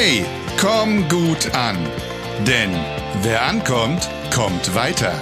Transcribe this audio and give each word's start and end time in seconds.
Hey, 0.00 0.24
komm 0.60 1.08
gut 1.08 1.56
an. 1.56 1.76
Denn 2.46 2.70
wer 3.22 3.42
ankommt, 3.42 4.08
kommt 4.32 4.72
weiter. 4.76 5.12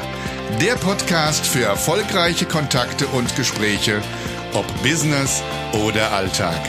Der 0.60 0.74
Podcast 0.74 1.46
für 1.46 1.64
erfolgreiche 1.64 2.44
Kontakte 2.44 3.06
und 3.06 3.34
Gespräche, 3.36 4.02
ob 4.52 4.66
Business 4.82 5.42
oder 5.86 6.12
Alltag. 6.12 6.60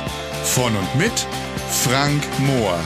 Von 0.46 0.74
und 0.78 0.96
mit 0.96 1.12
Frank 1.70 2.24
Mohr. 2.39 2.80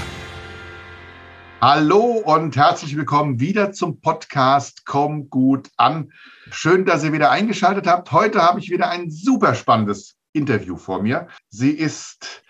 Hallo 1.61 2.23
und 2.25 2.57
herzlich 2.57 2.97
willkommen 2.97 3.39
wieder 3.39 3.73
zum 3.73 4.01
Podcast 4.01 4.88
Komm 4.88 5.29
gut 5.29 5.69
an. 5.77 6.11
Schön, 6.49 6.83
dass 6.83 7.03
ihr 7.03 7.13
wieder 7.13 7.30
eingeschaltet 7.30 7.85
habt. 7.85 8.11
Heute 8.11 8.41
habe 8.41 8.59
ich 8.59 8.72
wieder 8.72 8.89
ein 8.89 9.11
super 9.11 9.53
spannendes 9.53 10.16
Interview 10.33 10.77
vor 10.77 11.03
mir. 11.03 11.27
Sie 11.52 11.69
ist 11.69 12.41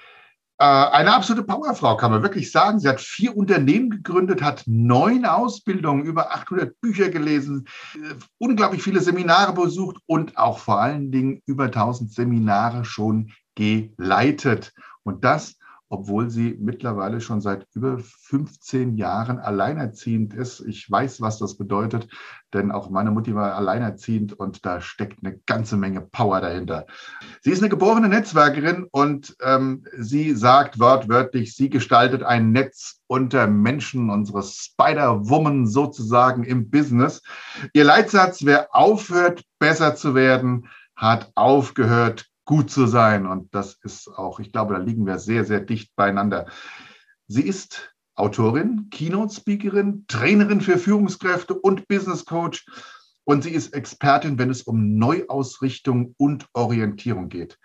eine 0.62 1.14
absolute 1.14 1.44
Powerfrau, 1.44 1.98
kann 1.98 2.12
man 2.12 2.22
wirklich 2.22 2.52
sagen. 2.52 2.80
Sie 2.80 2.88
hat 2.88 3.02
vier 3.02 3.36
Unternehmen 3.36 3.90
gegründet, 3.90 4.44
hat 4.44 4.64
neun 4.68 5.26
Ausbildungen, 5.26 6.04
über 6.04 6.32
800 6.32 6.80
Bücher 6.80 7.10
gelesen, 7.10 7.68
äh, 7.96 8.14
unglaublich 8.38 8.84
viele 8.84 9.02
Seminare 9.02 9.54
besucht 9.54 9.98
und 10.06 10.38
auch 10.38 10.60
vor 10.60 10.80
allen 10.80 11.12
Dingen 11.12 11.42
über 11.46 11.66
1000 11.66 12.14
Seminare 12.14 12.86
schon 12.86 13.32
geleitet. 13.56 14.72
Und 15.04 15.24
das 15.24 15.56
obwohl 15.92 16.30
sie 16.30 16.58
mittlerweile 16.58 17.20
schon 17.20 17.42
seit 17.42 17.68
über 17.74 18.00
15 18.00 18.96
Jahren 18.96 19.40
alleinerziehend 19.40 20.34
ist. 20.34 20.62
Ich 20.62 20.90
weiß, 20.90 21.20
was 21.20 21.38
das 21.38 21.58
bedeutet, 21.58 22.08
denn 22.54 22.72
auch 22.72 22.90
meine 22.90 23.12
Mutti 23.12 23.36
war 23.36 23.56
alleinerziehend 23.56 24.32
und 24.32 24.66
da 24.66 24.80
steckt 24.80 25.20
eine 25.22 25.38
ganze 25.46 25.76
Menge 25.76 26.00
Power 26.00 26.40
dahinter. 26.40 26.88
Sie 27.42 27.52
ist 27.52 27.60
eine 27.60 27.68
geborene 27.68 28.08
Netzwerkerin 28.08 28.88
und 28.90 29.36
ähm, 29.44 29.84
sie 29.98 30.34
sagt 30.34 30.80
wortwörtlich, 30.80 31.56
sie 31.56 31.70
gestaltet 31.70 32.24
ein 32.24 32.54
Netz 32.54 33.02
unter 33.08 33.48
Menschen, 33.48 34.10
unsere 34.10 34.44
Spider-Woman 34.44 35.68
sozusagen 35.68 36.46
im 36.46 36.70
Business. 36.70 37.22
Ihr 37.74 37.84
Leitsatz, 37.84 38.46
wer 38.46 38.74
aufhört, 38.74 39.44
besser 39.60 39.96
zu 39.96 40.16
werden, 40.16 40.70
hat 40.96 41.32
aufgehört, 41.36 42.31
gut 42.46 42.70
zu 42.70 42.88
sein. 42.88 43.26
Und 43.26 43.54
das 43.54 43.78
ist 43.84 44.08
auch, 44.08 44.40
ich 44.40 44.52
glaube, 44.52 44.74
da 44.74 44.80
liegen 44.80 45.06
wir 45.06 45.20
sehr, 45.20 45.46
sehr 45.46 45.60
dicht 45.60 45.96
beieinander. 45.96 46.48
Sie 47.28 47.44
ist 47.44 47.94
Autorin, 48.16 48.90
Keynote-Speakerin, 48.92 50.06
Trainerin 50.08 50.62
für 50.62 50.78
Führungskräfte 50.78 51.54
und 51.54 51.88
Business 51.88 52.26
Coach. 52.26 52.66
Und 53.24 53.44
sie 53.44 53.52
ist 53.52 53.74
Expertin, 53.74 54.38
wenn 54.38 54.50
es 54.50 54.64
um 54.64 54.98
Neuausrichtung 54.98 56.16
und 56.18 56.48
Orientierung 56.54 57.30
geht. 57.30 57.58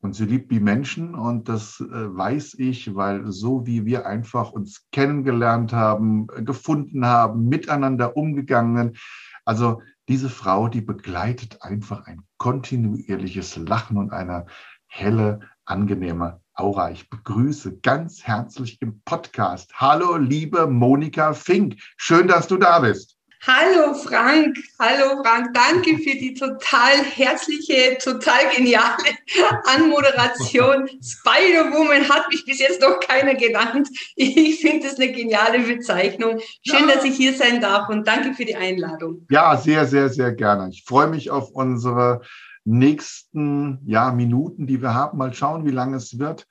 Und 0.00 0.14
sie 0.14 0.26
liebt 0.26 0.52
die 0.52 0.60
Menschen 0.60 1.14
und 1.14 1.48
das 1.48 1.80
äh, 1.80 1.84
weiß 1.90 2.54
ich, 2.58 2.94
weil 2.94 3.32
so 3.32 3.66
wie 3.66 3.84
wir 3.84 4.06
einfach 4.06 4.52
uns 4.52 4.86
kennengelernt 4.92 5.72
haben, 5.72 6.28
gefunden 6.28 7.04
haben, 7.04 7.48
miteinander 7.48 8.16
umgegangen. 8.16 8.96
Also 9.44 9.82
diese 10.08 10.30
Frau, 10.30 10.68
die 10.68 10.80
begleitet 10.80 11.62
einfach 11.62 12.06
ein 12.06 12.22
kontinuierliches 12.38 13.56
Lachen 13.56 13.98
und 13.98 14.10
eine 14.10 14.46
helle, 14.86 15.40
angenehme 15.66 16.40
Aura. 16.54 16.90
Ich 16.90 17.10
begrüße 17.10 17.80
ganz 17.80 18.24
herzlich 18.24 18.80
im 18.80 19.02
Podcast. 19.02 19.70
Hallo, 19.74 20.16
liebe 20.16 20.66
Monika 20.66 21.34
Fink. 21.34 21.76
Schön, 21.98 22.26
dass 22.26 22.48
du 22.48 22.56
da 22.56 22.80
bist. 22.80 23.17
Hallo 23.46 23.94
Frank, 23.94 24.58
hallo 24.80 25.22
Frank, 25.22 25.54
danke 25.54 25.96
für 25.98 26.18
die 26.18 26.34
total 26.34 27.04
herzliche, 27.04 27.96
total 28.02 28.50
geniale 28.54 28.96
Anmoderation. 29.64 30.88
Spider-Woman 31.00 32.08
hat 32.08 32.28
mich 32.30 32.44
bis 32.44 32.58
jetzt 32.58 32.80
noch 32.80 32.98
keiner 32.98 33.36
genannt. 33.36 33.88
Ich 34.16 34.60
finde 34.60 34.88
es 34.88 34.96
eine 34.96 35.12
geniale 35.12 35.60
Bezeichnung. 35.60 36.40
Schön, 36.66 36.88
ja. 36.88 36.96
dass 36.96 37.04
ich 37.04 37.16
hier 37.16 37.32
sein 37.32 37.60
darf 37.60 37.88
und 37.88 38.08
danke 38.08 38.34
für 38.34 38.44
die 38.44 38.56
Einladung. 38.56 39.24
Ja, 39.30 39.56
sehr, 39.56 39.86
sehr, 39.86 40.08
sehr 40.08 40.32
gerne. 40.32 40.70
Ich 40.70 40.84
freue 40.84 41.06
mich 41.06 41.30
auf 41.30 41.50
unsere 41.50 42.22
nächsten 42.64 43.78
ja, 43.86 44.10
Minuten, 44.10 44.66
die 44.66 44.82
wir 44.82 44.94
haben. 44.94 45.16
Mal 45.16 45.32
schauen, 45.32 45.64
wie 45.64 45.70
lange 45.70 45.96
es 45.96 46.18
wird 46.18 46.46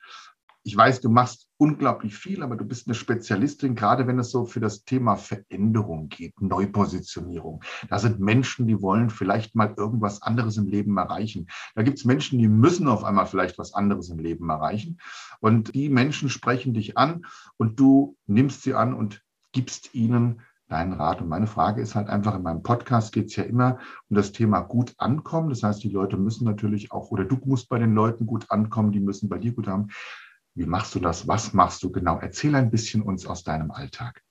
ich 0.68 0.76
weiß, 0.76 1.00
du 1.00 1.08
machst 1.08 1.48
unglaublich 1.56 2.14
viel, 2.14 2.42
aber 2.42 2.54
du 2.54 2.62
bist 2.66 2.86
eine 2.86 2.94
Spezialistin, 2.94 3.74
gerade 3.74 4.06
wenn 4.06 4.18
es 4.18 4.30
so 4.30 4.44
für 4.44 4.60
das 4.60 4.84
Thema 4.84 5.16
Veränderung 5.16 6.10
geht, 6.10 6.38
Neupositionierung. 6.42 7.64
Da 7.88 7.98
sind 7.98 8.20
Menschen, 8.20 8.66
die 8.66 8.82
wollen 8.82 9.08
vielleicht 9.08 9.54
mal 9.54 9.72
irgendwas 9.78 10.20
anderes 10.20 10.58
im 10.58 10.68
Leben 10.68 10.98
erreichen. 10.98 11.46
Da 11.74 11.82
gibt 11.82 11.96
es 11.96 12.04
Menschen, 12.04 12.38
die 12.38 12.48
müssen 12.48 12.86
auf 12.86 13.02
einmal 13.02 13.24
vielleicht 13.24 13.56
was 13.56 13.72
anderes 13.72 14.10
im 14.10 14.18
Leben 14.18 14.50
erreichen. 14.50 14.98
Und 15.40 15.74
die 15.74 15.88
Menschen 15.88 16.28
sprechen 16.28 16.74
dich 16.74 16.98
an 16.98 17.24
und 17.56 17.80
du 17.80 18.18
nimmst 18.26 18.60
sie 18.60 18.74
an 18.74 18.92
und 18.92 19.22
gibst 19.52 19.94
ihnen 19.94 20.42
deinen 20.68 20.92
Rat. 20.92 21.22
Und 21.22 21.30
meine 21.30 21.46
Frage 21.46 21.80
ist 21.80 21.94
halt 21.94 22.08
einfach, 22.08 22.34
in 22.34 22.42
meinem 22.42 22.62
Podcast 22.62 23.14
geht 23.14 23.28
es 23.28 23.36
ja 23.36 23.44
immer 23.44 23.78
um 24.10 24.16
das 24.16 24.32
Thema 24.32 24.60
gut 24.60 24.92
ankommen. 24.98 25.48
Das 25.48 25.62
heißt, 25.62 25.82
die 25.82 25.88
Leute 25.88 26.18
müssen 26.18 26.44
natürlich 26.44 26.92
auch, 26.92 27.10
oder 27.10 27.24
du 27.24 27.38
musst 27.46 27.70
bei 27.70 27.78
den 27.78 27.94
Leuten 27.94 28.26
gut 28.26 28.50
ankommen, 28.50 28.92
die 28.92 29.00
müssen 29.00 29.30
bei 29.30 29.38
dir 29.38 29.52
gut 29.52 29.66
haben. 29.66 29.88
Wie 30.58 30.66
machst 30.66 30.92
du 30.96 30.98
das? 30.98 31.28
Was 31.28 31.52
machst 31.52 31.84
du 31.84 31.90
genau? 31.90 32.18
Erzähl 32.20 32.52
ein 32.56 32.70
bisschen 32.70 33.02
uns 33.02 33.26
aus 33.26 33.44
deinem 33.44 33.70
Alltag. 33.70 34.22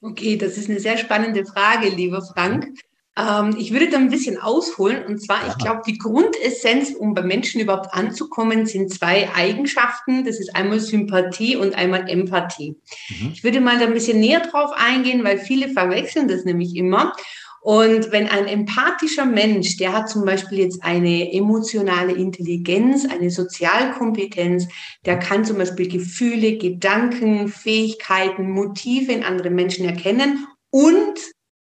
Okay, 0.00 0.36
das 0.36 0.56
ist 0.56 0.70
eine 0.70 0.78
sehr 0.78 0.96
spannende 0.96 1.44
Frage, 1.44 1.88
lieber 1.88 2.22
Frank. 2.22 2.68
Ähm, 3.16 3.56
ich 3.58 3.72
würde 3.72 3.90
da 3.90 3.98
ein 3.98 4.08
bisschen 4.08 4.38
ausholen. 4.38 5.04
Und 5.04 5.20
zwar, 5.20 5.44
ja. 5.44 5.48
ich 5.48 5.58
glaube, 5.58 5.82
die 5.84 5.98
Grundessenz, 5.98 6.90
um 6.90 7.12
bei 7.14 7.22
Menschen 7.22 7.60
überhaupt 7.60 7.92
anzukommen, 7.92 8.66
sind 8.66 8.94
zwei 8.94 9.34
Eigenschaften. 9.34 10.24
Das 10.24 10.38
ist 10.38 10.54
einmal 10.54 10.78
Sympathie 10.78 11.56
und 11.56 11.74
einmal 11.74 12.08
Empathie. 12.08 12.76
Mhm. 13.08 13.32
Ich 13.34 13.42
würde 13.42 13.60
mal 13.60 13.80
da 13.80 13.86
ein 13.86 13.94
bisschen 13.94 14.20
näher 14.20 14.40
drauf 14.40 14.70
eingehen, 14.76 15.24
weil 15.24 15.38
viele 15.38 15.70
verwechseln 15.70 16.28
das 16.28 16.44
nämlich 16.44 16.76
immer. 16.76 17.14
Und 17.62 18.10
wenn 18.10 18.26
ein 18.26 18.48
empathischer 18.48 19.24
Mensch, 19.24 19.76
der 19.76 19.92
hat 19.92 20.08
zum 20.08 20.24
Beispiel 20.24 20.58
jetzt 20.58 20.82
eine 20.82 21.32
emotionale 21.32 22.12
Intelligenz, 22.12 23.06
eine 23.08 23.30
Sozialkompetenz, 23.30 24.66
der 25.06 25.16
kann 25.20 25.44
zum 25.44 25.58
Beispiel 25.58 25.88
Gefühle, 25.88 26.58
Gedanken, 26.58 27.46
Fähigkeiten, 27.46 28.50
Motive 28.50 29.12
in 29.12 29.22
anderen 29.22 29.54
Menschen 29.54 29.84
erkennen 29.86 30.44
und 30.70 31.20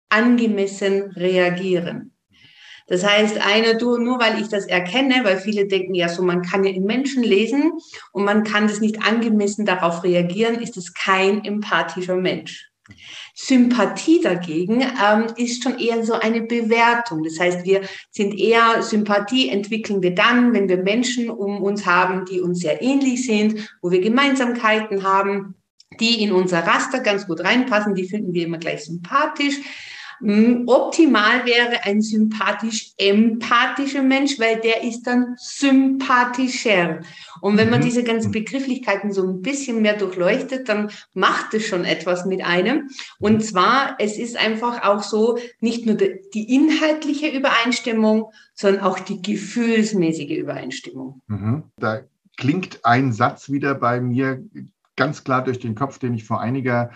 angemessen 0.09 1.13
reagieren. 1.17 2.17
Das 2.87 3.05
heißt, 3.05 3.37
einer, 3.47 3.75
du, 3.75 3.99
nur 3.99 4.19
weil 4.19 4.41
ich 4.41 4.49
das 4.49 4.67
erkenne, 4.67 5.23
weil 5.23 5.37
viele 5.37 5.67
denken 5.67 5.95
ja 5.95 6.09
so, 6.09 6.23
man 6.23 6.41
kann 6.41 6.65
ja 6.65 6.71
in 6.71 6.85
Menschen 6.85 7.23
lesen 7.23 7.73
und 8.13 8.25
man 8.25 8.43
kann 8.43 8.69
das 8.69 8.81
nicht 8.81 9.03
angemessen 9.03 9.67
darauf 9.67 10.03
reagieren, 10.03 10.63
ist 10.63 10.79
es 10.79 10.95
kein 10.95 11.45
empathischer 11.45 12.17
Mensch. 12.17 12.70
Sympathie 13.35 14.21
dagegen 14.21 14.83
ähm, 14.83 15.27
ist 15.37 15.63
schon 15.63 15.79
eher 15.79 16.05
so 16.05 16.15
eine 16.15 16.43
Bewertung. 16.43 17.23
Das 17.23 17.39
heißt, 17.39 17.65
wir 17.65 17.83
sind 18.11 18.39
eher, 18.39 18.83
Sympathie 18.83 19.49
entwickeln 19.49 20.03
wir 20.03 20.15
dann, 20.15 20.53
wenn 20.53 20.69
wir 20.69 20.79
Menschen 20.79 21.31
um 21.31 21.63
uns 21.63 21.87
haben, 21.87 22.25
die 22.25 22.41
uns 22.41 22.61
sehr 22.61 22.83
ähnlich 22.83 23.25
sind, 23.25 23.71
wo 23.83 23.91
wir 23.91 24.01
Gemeinsamkeiten 24.01 25.03
haben, 25.03 25.55
die 25.99 26.23
in 26.23 26.33
unser 26.33 26.61
Raster 26.67 27.01
ganz 27.01 27.27
gut 27.27 27.41
reinpassen, 27.41 27.95
die 27.95 28.09
finden 28.09 28.33
wir 28.33 28.47
immer 28.47 28.59
gleich 28.59 28.85
sympathisch. 28.85 29.57
Hm, 30.21 30.65
optimal 30.67 31.47
wäre 31.47 31.85
ein 31.85 32.03
sympathisch-empathischer 32.03 34.03
Mensch, 34.03 34.39
weil 34.39 34.61
der 34.61 34.85
ist 34.85 35.05
dann 35.05 35.37
sympathischer. 35.39 37.01
Und 37.41 37.57
wenn 37.57 37.71
man 37.71 37.81
mhm. 37.81 37.85
diese 37.85 38.05
ganzen 38.05 38.31
Begrifflichkeiten 38.31 39.13
so 39.13 39.27
ein 39.27 39.41
bisschen 39.41 39.81
mehr 39.81 39.97
durchleuchtet, 39.97 40.69
dann 40.69 40.91
macht 41.15 41.55
es 41.55 41.67
schon 41.67 41.85
etwas 41.85 42.27
mit 42.27 42.45
einem. 42.45 42.91
Und 43.19 43.43
zwar, 43.43 43.97
es 43.99 44.19
ist 44.19 44.37
einfach 44.37 44.85
auch 44.85 45.03
so, 45.03 45.39
nicht 45.61 45.87
nur 45.87 45.95
die 45.95 46.55
inhaltliche 46.55 47.29
Übereinstimmung, 47.29 48.31
sondern 48.55 48.85
auch 48.85 48.99
die 48.99 49.23
gefühlsmäßige 49.23 50.37
Übereinstimmung. 50.37 51.23
Mhm. 51.29 51.65
Da 51.79 52.03
klingt 52.37 52.85
ein 52.85 53.13
Satz 53.13 53.51
wieder 53.51 53.75
bei 53.75 54.01
mir 54.01 54.45
ganz 54.97 55.25
klar 55.25 55.43
durch 55.43 55.59
den 55.59 55.75
Kopf, 55.75 55.99
den 55.99 56.13
ich 56.13 56.25
vor 56.25 56.41
einiger 56.41 56.91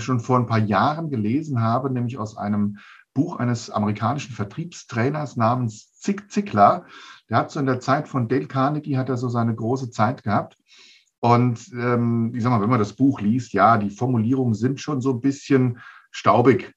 schon 0.00 0.20
vor 0.20 0.38
ein 0.38 0.46
paar 0.46 0.58
Jahren 0.58 1.10
gelesen 1.10 1.60
habe, 1.60 1.90
nämlich 1.90 2.18
aus 2.18 2.36
einem 2.36 2.78
Buch 3.14 3.38
eines 3.38 3.70
amerikanischen 3.70 4.34
Vertriebstrainers 4.34 5.36
namens 5.36 5.94
Zig 5.98 6.30
Ziglar. 6.30 6.86
Der 7.28 7.38
hat 7.38 7.50
so 7.50 7.60
in 7.60 7.66
der 7.66 7.80
Zeit 7.80 8.08
von 8.08 8.28
Dale 8.28 8.46
Carnegie 8.46 8.96
hat 8.96 9.08
er 9.08 9.16
so 9.16 9.28
seine 9.28 9.54
große 9.54 9.90
Zeit 9.90 10.22
gehabt. 10.22 10.56
Und 11.20 11.70
ähm, 11.74 12.32
ich 12.34 12.42
sag 12.42 12.50
mal, 12.50 12.62
wenn 12.62 12.70
man 12.70 12.78
das 12.78 12.94
Buch 12.94 13.20
liest, 13.20 13.52
ja, 13.52 13.76
die 13.76 13.90
Formulierungen 13.90 14.54
sind 14.54 14.80
schon 14.80 15.00
so 15.00 15.12
ein 15.12 15.20
bisschen 15.20 15.80
staubig. 16.10 16.72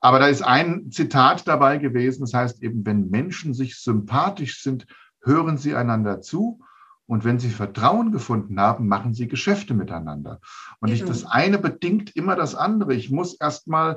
Aber 0.00 0.18
da 0.18 0.26
ist 0.26 0.42
ein 0.42 0.90
Zitat 0.90 1.48
dabei 1.48 1.78
gewesen, 1.78 2.20
das 2.20 2.34
heißt 2.34 2.62
eben, 2.62 2.84
wenn 2.86 3.08
Menschen 3.08 3.54
sich 3.54 3.76
sympathisch 3.76 4.62
sind, 4.62 4.86
hören 5.22 5.58
sie 5.58 5.74
einander 5.74 6.20
zu 6.20 6.60
und 7.08 7.24
wenn 7.24 7.38
sie 7.38 7.50
Vertrauen 7.50 8.12
gefunden 8.12 8.60
haben, 8.60 8.86
machen 8.86 9.14
sie 9.14 9.28
Geschäfte 9.28 9.74
miteinander. 9.74 10.40
Und 10.78 10.90
nicht 10.90 11.08
das 11.08 11.24
eine 11.24 11.58
bedingt 11.58 12.14
immer 12.14 12.36
das 12.36 12.54
andere. 12.54 12.94
Ich 12.94 13.10
muss 13.10 13.34
erstmal 13.34 13.96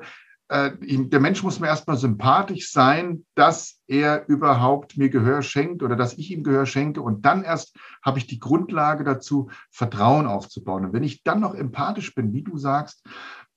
äh, 0.51 0.71
der 0.79 1.21
Mensch 1.21 1.43
muss 1.43 1.61
mir 1.61 1.67
erstmal 1.67 1.95
sympathisch 1.95 2.71
sein, 2.71 3.25
dass 3.35 3.79
er 3.87 4.27
überhaupt 4.27 4.97
mir 4.97 5.09
Gehör 5.09 5.43
schenkt 5.43 5.81
oder 5.81 5.95
dass 5.95 6.17
ich 6.17 6.29
ihm 6.29 6.43
Gehör 6.43 6.65
schenke. 6.65 7.01
Und 7.01 7.25
dann 7.25 7.43
erst 7.43 7.77
habe 8.03 8.19
ich 8.19 8.27
die 8.27 8.39
Grundlage 8.39 9.05
dazu, 9.05 9.49
Vertrauen 9.69 10.25
aufzubauen. 10.25 10.85
Und 10.85 10.93
wenn 10.93 11.03
ich 11.03 11.23
dann 11.23 11.39
noch 11.39 11.55
empathisch 11.55 12.13
bin, 12.15 12.33
wie 12.33 12.43
du 12.43 12.57
sagst, 12.57 13.05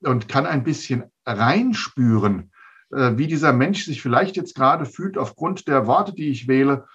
und 0.05 0.29
kann 0.29 0.47
ein 0.47 0.63
bisschen 0.63 1.05
reinspüren, 1.27 2.53
äh, 2.93 3.13
wie 3.17 3.27
dieser 3.27 3.53
Mensch 3.53 3.85
sich 3.87 4.01
vielleicht 4.01 4.37
jetzt 4.37 4.55
gerade 4.55 4.85
fühlt 4.85 5.19
aufgrund 5.19 5.67
der 5.67 5.89
Worte, 5.89 6.13
die 6.13 6.29
ich 6.29 6.47
wähle, 6.47 6.87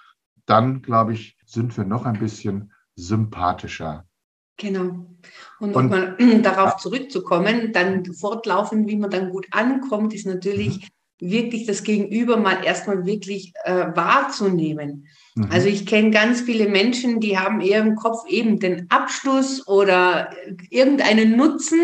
dann, 0.46 0.80
glaube 0.80 1.12
ich, 1.12 1.36
sind 1.50 1.76
wir 1.76 1.84
noch 1.84 2.04
ein 2.06 2.18
bisschen 2.18 2.72
sympathischer. 2.94 4.06
Genau. 4.56 5.06
Und, 5.58 5.74
um 5.74 5.88
mal 5.88 6.16
darauf 6.42 6.76
zurückzukommen, 6.76 7.72
dann 7.72 8.04
fortlaufend, 8.12 8.88
wie 8.88 8.96
man 8.96 9.10
dann 9.10 9.30
gut 9.30 9.46
ankommt, 9.50 10.14
ist 10.14 10.26
natürlich 10.26 10.90
mhm. 11.20 11.30
wirklich 11.30 11.66
das 11.66 11.82
Gegenüber 11.82 12.36
mal 12.36 12.64
erstmal 12.64 13.04
wirklich 13.04 13.52
äh, 13.64 13.86
wahrzunehmen. 13.94 15.06
Mhm. 15.34 15.48
Also 15.50 15.68
ich 15.68 15.86
kenne 15.86 16.10
ganz 16.10 16.40
viele 16.40 16.68
Menschen, 16.68 17.20
die 17.20 17.38
haben 17.38 17.60
eher 17.60 17.80
im 17.80 17.94
Kopf 17.94 18.26
eben 18.28 18.58
den 18.58 18.86
Abschluss 18.90 19.66
oder 19.66 20.30
irgendeinen 20.70 21.36
Nutzen, 21.36 21.80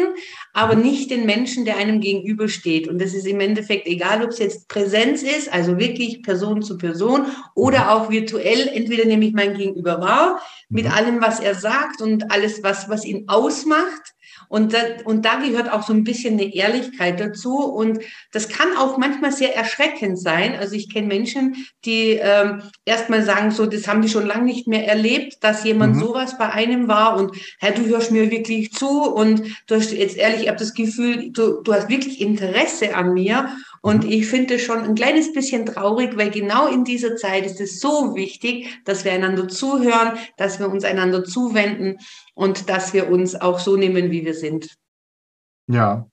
aber 0.52 0.76
mhm. 0.76 0.82
nicht 0.82 1.10
den 1.10 1.26
Menschen, 1.26 1.64
der 1.64 1.76
einem 1.76 2.00
gegenübersteht. 2.00 2.88
Und 2.88 3.00
das 3.00 3.14
ist 3.14 3.26
im 3.26 3.40
Endeffekt 3.40 3.86
egal, 3.86 4.24
ob 4.24 4.30
es 4.30 4.38
jetzt 4.38 4.68
Präsenz 4.68 5.22
ist, 5.22 5.52
also 5.52 5.78
wirklich 5.78 6.22
Person 6.22 6.62
zu 6.62 6.76
Person 6.76 7.26
oder 7.54 7.84
mhm. 7.84 7.88
auch 7.88 8.10
virtuell. 8.10 8.68
Entweder 8.68 9.04
nehme 9.04 9.26
ich 9.26 9.32
mein 9.32 9.56
Gegenüber 9.56 10.00
wahr 10.00 10.40
mit 10.68 10.90
allem, 10.92 11.20
was 11.20 11.40
er 11.40 11.54
sagt 11.54 12.00
und 12.00 12.30
alles, 12.32 12.62
was, 12.62 12.88
was 12.88 13.04
ihn 13.04 13.24
ausmacht 13.28 14.15
und 14.48 14.72
da, 14.72 14.78
und 15.04 15.24
da 15.24 15.36
gehört 15.36 15.72
auch 15.72 15.82
so 15.82 15.92
ein 15.92 16.04
bisschen 16.04 16.34
eine 16.34 16.54
Ehrlichkeit 16.54 17.20
dazu. 17.20 17.56
Und 17.56 18.00
das 18.32 18.48
kann 18.48 18.76
auch 18.76 18.98
manchmal 18.98 19.32
sehr 19.32 19.56
erschreckend 19.56 20.18
sein. 20.18 20.56
Also 20.56 20.74
ich 20.74 20.92
kenne 20.92 21.08
Menschen, 21.08 21.66
die 21.84 22.18
ähm, 22.20 22.62
erstmal 22.84 23.22
sagen, 23.22 23.50
so, 23.50 23.66
das 23.66 23.88
haben 23.88 24.02
die 24.02 24.08
schon 24.08 24.26
lange 24.26 24.44
nicht 24.44 24.66
mehr 24.66 24.86
erlebt, 24.86 25.42
dass 25.42 25.64
jemand 25.64 25.96
mhm. 25.96 26.00
sowas 26.00 26.38
bei 26.38 26.50
einem 26.50 26.88
war 26.88 27.16
und 27.16 27.36
Herr, 27.58 27.72
du 27.72 27.86
hörst 27.86 28.12
mir 28.12 28.30
wirklich 28.30 28.72
zu 28.72 29.02
und 29.02 29.42
du 29.66 29.74
hast 29.74 29.92
jetzt 29.92 30.16
ehrlich, 30.16 30.42
ich 30.42 30.48
habe 30.48 30.58
das 30.58 30.74
Gefühl, 30.74 31.30
du, 31.32 31.62
du 31.62 31.74
hast 31.74 31.88
wirklich 31.88 32.20
Interesse 32.20 32.94
an 32.94 33.14
mir. 33.14 33.48
Und 33.86 34.02
mhm. 34.02 34.10
ich 34.10 34.26
finde 34.26 34.54
es 34.54 34.62
schon 34.62 34.80
ein 34.80 34.96
kleines 34.96 35.32
bisschen 35.32 35.64
traurig, 35.64 36.16
weil 36.16 36.32
genau 36.32 36.66
in 36.66 36.82
dieser 36.82 37.14
Zeit 37.14 37.46
ist 37.46 37.60
es 37.60 37.78
so 37.78 38.16
wichtig, 38.16 38.80
dass 38.84 39.04
wir 39.04 39.12
einander 39.12 39.46
zuhören, 39.46 40.18
dass 40.36 40.58
wir 40.58 40.68
uns 40.68 40.82
einander 40.82 41.22
zuwenden 41.22 41.98
und 42.34 42.68
dass 42.68 42.94
wir 42.94 43.08
uns 43.08 43.36
auch 43.36 43.60
so 43.60 43.76
nehmen, 43.76 44.10
wie 44.10 44.24
wir 44.24 44.34
sind. 44.34 44.74
Ja, 45.68 46.04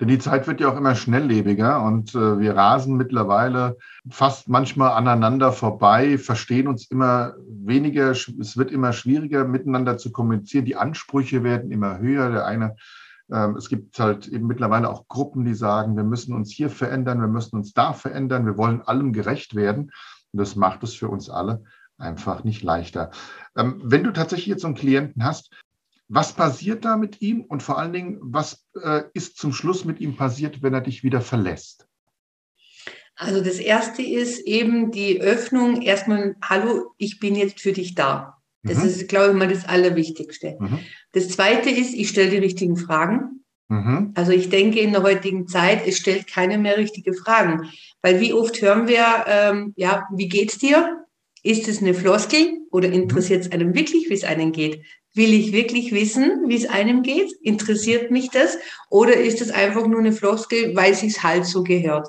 denn 0.00 0.08
die 0.08 0.18
Zeit 0.18 0.48
wird 0.48 0.60
ja 0.60 0.72
auch 0.72 0.76
immer 0.76 0.96
schnelllebiger 0.96 1.84
und 1.84 2.16
äh, 2.16 2.40
wir 2.40 2.56
rasen 2.56 2.96
mittlerweile 2.96 3.76
fast 4.10 4.48
manchmal 4.48 4.90
aneinander 4.90 5.52
vorbei, 5.52 6.18
verstehen 6.18 6.66
uns 6.66 6.90
immer 6.90 7.34
weniger, 7.46 8.10
es 8.10 8.56
wird 8.56 8.72
immer 8.72 8.92
schwieriger 8.92 9.44
miteinander 9.44 9.98
zu 9.98 10.10
kommunizieren, 10.10 10.64
die 10.64 10.74
Ansprüche 10.74 11.44
werden 11.44 11.70
immer 11.70 12.00
höher. 12.00 12.28
Der 12.30 12.46
eine, 12.46 12.74
es 13.56 13.68
gibt 13.68 13.98
halt 13.98 14.28
eben 14.28 14.46
mittlerweile 14.46 14.90
auch 14.90 15.06
Gruppen, 15.08 15.44
die 15.44 15.54
sagen, 15.54 15.96
wir 15.96 16.04
müssen 16.04 16.34
uns 16.34 16.50
hier 16.50 16.70
verändern, 16.70 17.20
wir 17.20 17.28
müssen 17.28 17.56
uns 17.56 17.72
da 17.72 17.92
verändern, 17.92 18.46
wir 18.46 18.56
wollen 18.56 18.82
allem 18.82 19.12
gerecht 19.12 19.54
werden. 19.54 19.92
Und 20.32 20.38
das 20.40 20.56
macht 20.56 20.82
es 20.82 20.94
für 20.94 21.08
uns 21.08 21.30
alle 21.30 21.62
einfach 21.98 22.44
nicht 22.44 22.62
leichter. 22.62 23.10
Ähm, 23.56 23.80
wenn 23.84 24.04
du 24.04 24.12
tatsächlich 24.12 24.46
jetzt 24.46 24.62
so 24.62 24.68
einen 24.68 24.76
Klienten 24.76 25.24
hast, 25.24 25.50
was 26.08 26.32
passiert 26.32 26.84
da 26.84 26.96
mit 26.96 27.20
ihm 27.22 27.42
und 27.42 27.62
vor 27.62 27.78
allen 27.78 27.92
Dingen, 27.92 28.18
was 28.20 28.66
äh, 28.82 29.02
ist 29.14 29.36
zum 29.36 29.52
Schluss 29.52 29.84
mit 29.84 30.00
ihm 30.00 30.16
passiert, 30.16 30.62
wenn 30.62 30.74
er 30.74 30.80
dich 30.80 31.04
wieder 31.04 31.20
verlässt? 31.20 31.86
Also 33.14 33.44
das 33.44 33.58
Erste 33.58 34.02
ist 34.02 34.40
eben 34.40 34.90
die 34.90 35.20
Öffnung, 35.20 35.82
erstmal, 35.82 36.36
hallo, 36.42 36.94
ich 36.96 37.20
bin 37.20 37.36
jetzt 37.36 37.60
für 37.60 37.72
dich 37.72 37.94
da. 37.94 38.39
Das 38.62 38.78
mhm. 38.78 38.84
ist, 38.84 39.08
glaube 39.08 39.30
ich, 39.30 39.36
mal 39.36 39.48
das 39.48 39.66
Allerwichtigste. 39.66 40.56
Mhm. 40.58 40.80
Das 41.12 41.28
Zweite 41.28 41.70
ist, 41.70 41.94
ich 41.94 42.08
stelle 42.08 42.30
die 42.30 42.38
richtigen 42.38 42.76
Fragen. 42.76 43.44
Mhm. 43.68 44.12
Also 44.14 44.32
ich 44.32 44.50
denke 44.50 44.80
in 44.80 44.92
der 44.92 45.02
heutigen 45.02 45.46
Zeit, 45.46 45.86
es 45.86 45.96
stellt 45.96 46.26
keine 46.26 46.58
mehr 46.58 46.76
richtige 46.76 47.14
Fragen. 47.14 47.70
Weil 48.02 48.20
wie 48.20 48.32
oft 48.32 48.60
hören 48.60 48.88
wir, 48.88 49.24
ähm, 49.26 49.72
ja, 49.76 50.06
wie 50.14 50.28
geht's 50.28 50.58
dir? 50.58 51.04
Ist 51.42 51.68
es 51.68 51.80
eine 51.80 51.94
Floskel 51.94 52.58
oder 52.70 52.90
interessiert 52.90 53.42
es 53.42 53.52
einem 53.52 53.74
wirklich, 53.74 54.10
wie 54.10 54.14
es 54.14 54.24
einem 54.24 54.52
geht? 54.52 54.82
Will 55.14 55.32
ich 55.32 55.52
wirklich 55.52 55.92
wissen, 55.92 56.48
wie 56.48 56.56
es 56.56 56.68
einem 56.68 57.02
geht? 57.02 57.32
Interessiert 57.42 58.10
mich 58.10 58.30
das? 58.30 58.58
Oder 58.90 59.14
ist 59.14 59.40
es 59.40 59.50
einfach 59.50 59.86
nur 59.86 60.00
eine 60.00 60.12
Floskel, 60.12 60.76
weil 60.76 60.92
es 60.92 61.00
sich 61.00 61.22
halt 61.22 61.46
so 61.46 61.62
gehört? 61.62 62.08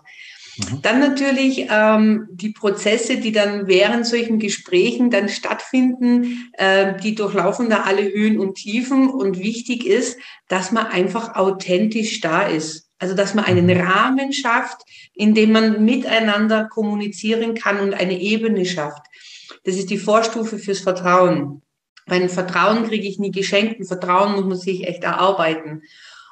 Mhm. 0.69 0.81
Dann 0.81 0.99
natürlich 0.99 1.67
ähm, 1.69 2.27
die 2.31 2.51
Prozesse, 2.51 3.17
die 3.17 3.31
dann 3.31 3.67
während 3.67 4.05
solchen 4.05 4.39
Gesprächen 4.39 5.09
dann 5.09 5.29
stattfinden, 5.29 6.51
äh, 6.53 6.99
die 6.99 7.15
durchlaufen 7.15 7.69
da 7.69 7.81
alle 7.83 8.03
Höhen 8.03 8.39
und 8.39 8.55
Tiefen. 8.55 9.09
Und 9.09 9.39
wichtig 9.39 9.85
ist, 9.85 10.17
dass 10.47 10.71
man 10.71 10.87
einfach 10.87 11.35
authentisch 11.35 12.21
da 12.21 12.43
ist. 12.43 12.89
Also 12.99 13.15
dass 13.15 13.33
man 13.33 13.45
einen 13.45 13.65
mhm. 13.65 13.81
Rahmen 13.81 14.33
schafft, 14.33 14.81
in 15.13 15.33
dem 15.33 15.51
man 15.51 15.83
miteinander 15.83 16.65
kommunizieren 16.65 17.55
kann 17.55 17.79
und 17.79 17.93
eine 17.93 18.19
Ebene 18.19 18.65
schafft. 18.65 19.05
Das 19.63 19.75
ist 19.75 19.89
die 19.89 19.97
Vorstufe 19.97 20.59
fürs 20.59 20.79
Vertrauen. 20.79 21.61
Weil 22.07 22.29
Vertrauen 22.29 22.87
kriege 22.87 23.07
ich 23.07 23.19
nie 23.19 23.31
geschenkt, 23.31 23.79
ein 23.79 23.85
Vertrauen 23.85 24.33
muss 24.33 24.45
man 24.45 24.57
sich 24.57 24.87
echt 24.87 25.03
erarbeiten. 25.03 25.83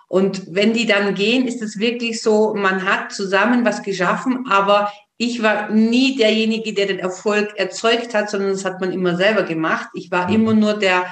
Und 0.09 0.43
wenn 0.53 0.73
die 0.73 0.87
dann 0.87 1.13
gehen, 1.13 1.47
ist 1.47 1.61
es 1.61 1.79
wirklich 1.79 2.21
so, 2.21 2.55
man 2.55 2.83
hat 2.83 3.13
zusammen 3.13 3.63
was 3.63 3.83
geschaffen, 3.83 4.47
aber 4.49 4.91
ich 5.17 5.43
war 5.43 5.69
nie 5.69 6.17
derjenige, 6.17 6.73
der 6.73 6.87
den 6.87 6.99
Erfolg 6.99 7.53
erzeugt 7.57 8.15
hat, 8.15 8.29
sondern 8.29 8.51
das 8.51 8.65
hat 8.65 8.81
man 8.81 8.91
immer 8.91 9.15
selber 9.15 9.43
gemacht. 9.43 9.89
Ich 9.93 10.09
war 10.09 10.27
mhm. 10.27 10.33
immer 10.33 10.53
nur 10.55 10.73
der, 10.73 11.05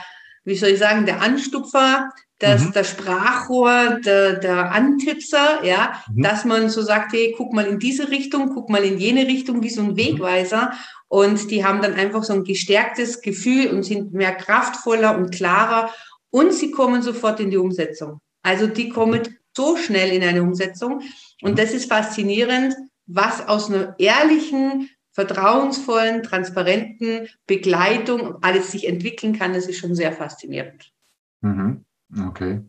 wie 0.46 0.56
soll 0.56 0.70
ich 0.70 0.80
sagen, 0.80 1.06
der 1.06 1.22
Anstupfer, 1.22 2.10
das, 2.40 2.66
mhm. 2.66 2.72
der 2.72 2.84
Sprachrohr, 2.84 4.00
der, 4.04 4.34
der 4.34 4.72
Antipser, 4.72 5.64
ja, 5.64 6.02
mhm. 6.12 6.24
dass 6.24 6.44
man 6.44 6.70
so 6.70 6.82
sagt, 6.82 7.14
hey, 7.14 7.36
guck 7.38 7.54
mal 7.54 7.66
in 7.66 7.78
diese 7.78 8.10
Richtung, 8.10 8.52
guck 8.54 8.70
mal 8.70 8.84
in 8.84 8.98
jene 8.98 9.28
Richtung, 9.28 9.62
wie 9.62 9.70
so 9.70 9.82
ein 9.82 9.92
mhm. 9.92 9.98
Wegweiser. 9.98 10.72
Und 11.08 11.52
die 11.52 11.64
haben 11.64 11.82
dann 11.84 11.94
einfach 11.94 12.24
so 12.24 12.34
ein 12.34 12.44
gestärktes 12.44 13.22
Gefühl 13.22 13.68
und 13.68 13.84
sind 13.84 14.14
mehr 14.14 14.34
kraftvoller 14.34 15.16
und 15.16 15.32
klarer 15.32 15.94
und 16.32 16.54
sie 16.54 16.72
kommen 16.72 17.02
sofort 17.02 17.40
in 17.40 17.52
die 17.52 17.58
Umsetzung. 17.58 18.22
Also 18.48 18.66
die 18.66 18.88
kommen 18.88 19.28
so 19.54 19.76
schnell 19.76 20.10
in 20.14 20.24
eine 20.24 20.42
Umsetzung 20.42 21.02
und 21.42 21.60
das 21.60 21.74
ist 21.74 21.90
faszinierend, 21.90 22.74
was 23.06 23.46
aus 23.46 23.70
einer 23.70 23.94
ehrlichen, 24.00 24.90
vertrauensvollen, 25.12 26.24
transparenten 26.24 27.28
Begleitung 27.46 28.42
alles 28.42 28.72
sich 28.72 28.88
entwickeln 28.88 29.38
kann. 29.38 29.52
Das 29.52 29.68
ist 29.68 29.80
schon 29.80 29.96
sehr 29.96 30.14
faszinierend. 30.14 30.94
Mhm. 31.42 31.84
Okay. 32.28 32.62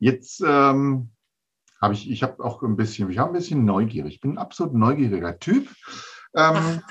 Jetzt 0.00 0.40
ähm, 0.44 1.10
habe 1.80 1.94
ich, 1.94 2.10
ich 2.10 2.24
habe 2.24 2.42
auch 2.44 2.60
ein 2.62 2.74
bisschen, 2.74 3.08
ich 3.08 3.18
habe 3.18 3.30
ein 3.30 3.38
bisschen 3.38 3.64
neugierig. 3.64 4.14
Ich 4.14 4.20
bin 4.20 4.32
ein 4.32 4.38
absolut 4.38 4.74
neugieriger 4.74 5.38
Typ. 5.38 5.68
Ähm, 6.34 6.82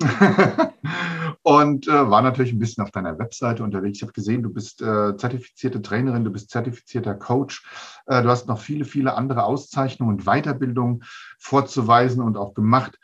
und 1.42 1.88
äh, 1.88 2.10
war 2.10 2.22
natürlich 2.22 2.52
ein 2.52 2.58
bisschen 2.58 2.82
auf 2.82 2.90
deiner 2.90 3.18
Webseite 3.18 3.62
unterwegs. 3.62 3.98
Ich 3.98 4.02
habe 4.02 4.12
gesehen, 4.12 4.42
du 4.42 4.50
bist 4.50 4.82
äh, 4.82 5.16
zertifizierte 5.16 5.82
Trainerin, 5.82 6.24
du 6.24 6.30
bist 6.30 6.50
zertifizierter 6.50 7.14
Coach. 7.14 7.64
Äh, 8.06 8.22
du 8.22 8.28
hast 8.28 8.46
noch 8.46 8.60
viele, 8.60 8.84
viele 8.84 9.14
andere 9.14 9.44
Auszeichnungen 9.44 10.16
und 10.16 10.24
Weiterbildungen 10.24 11.04
vorzuweisen 11.38 12.22
und 12.22 12.36
auch 12.36 12.54
gemacht. 12.54 12.98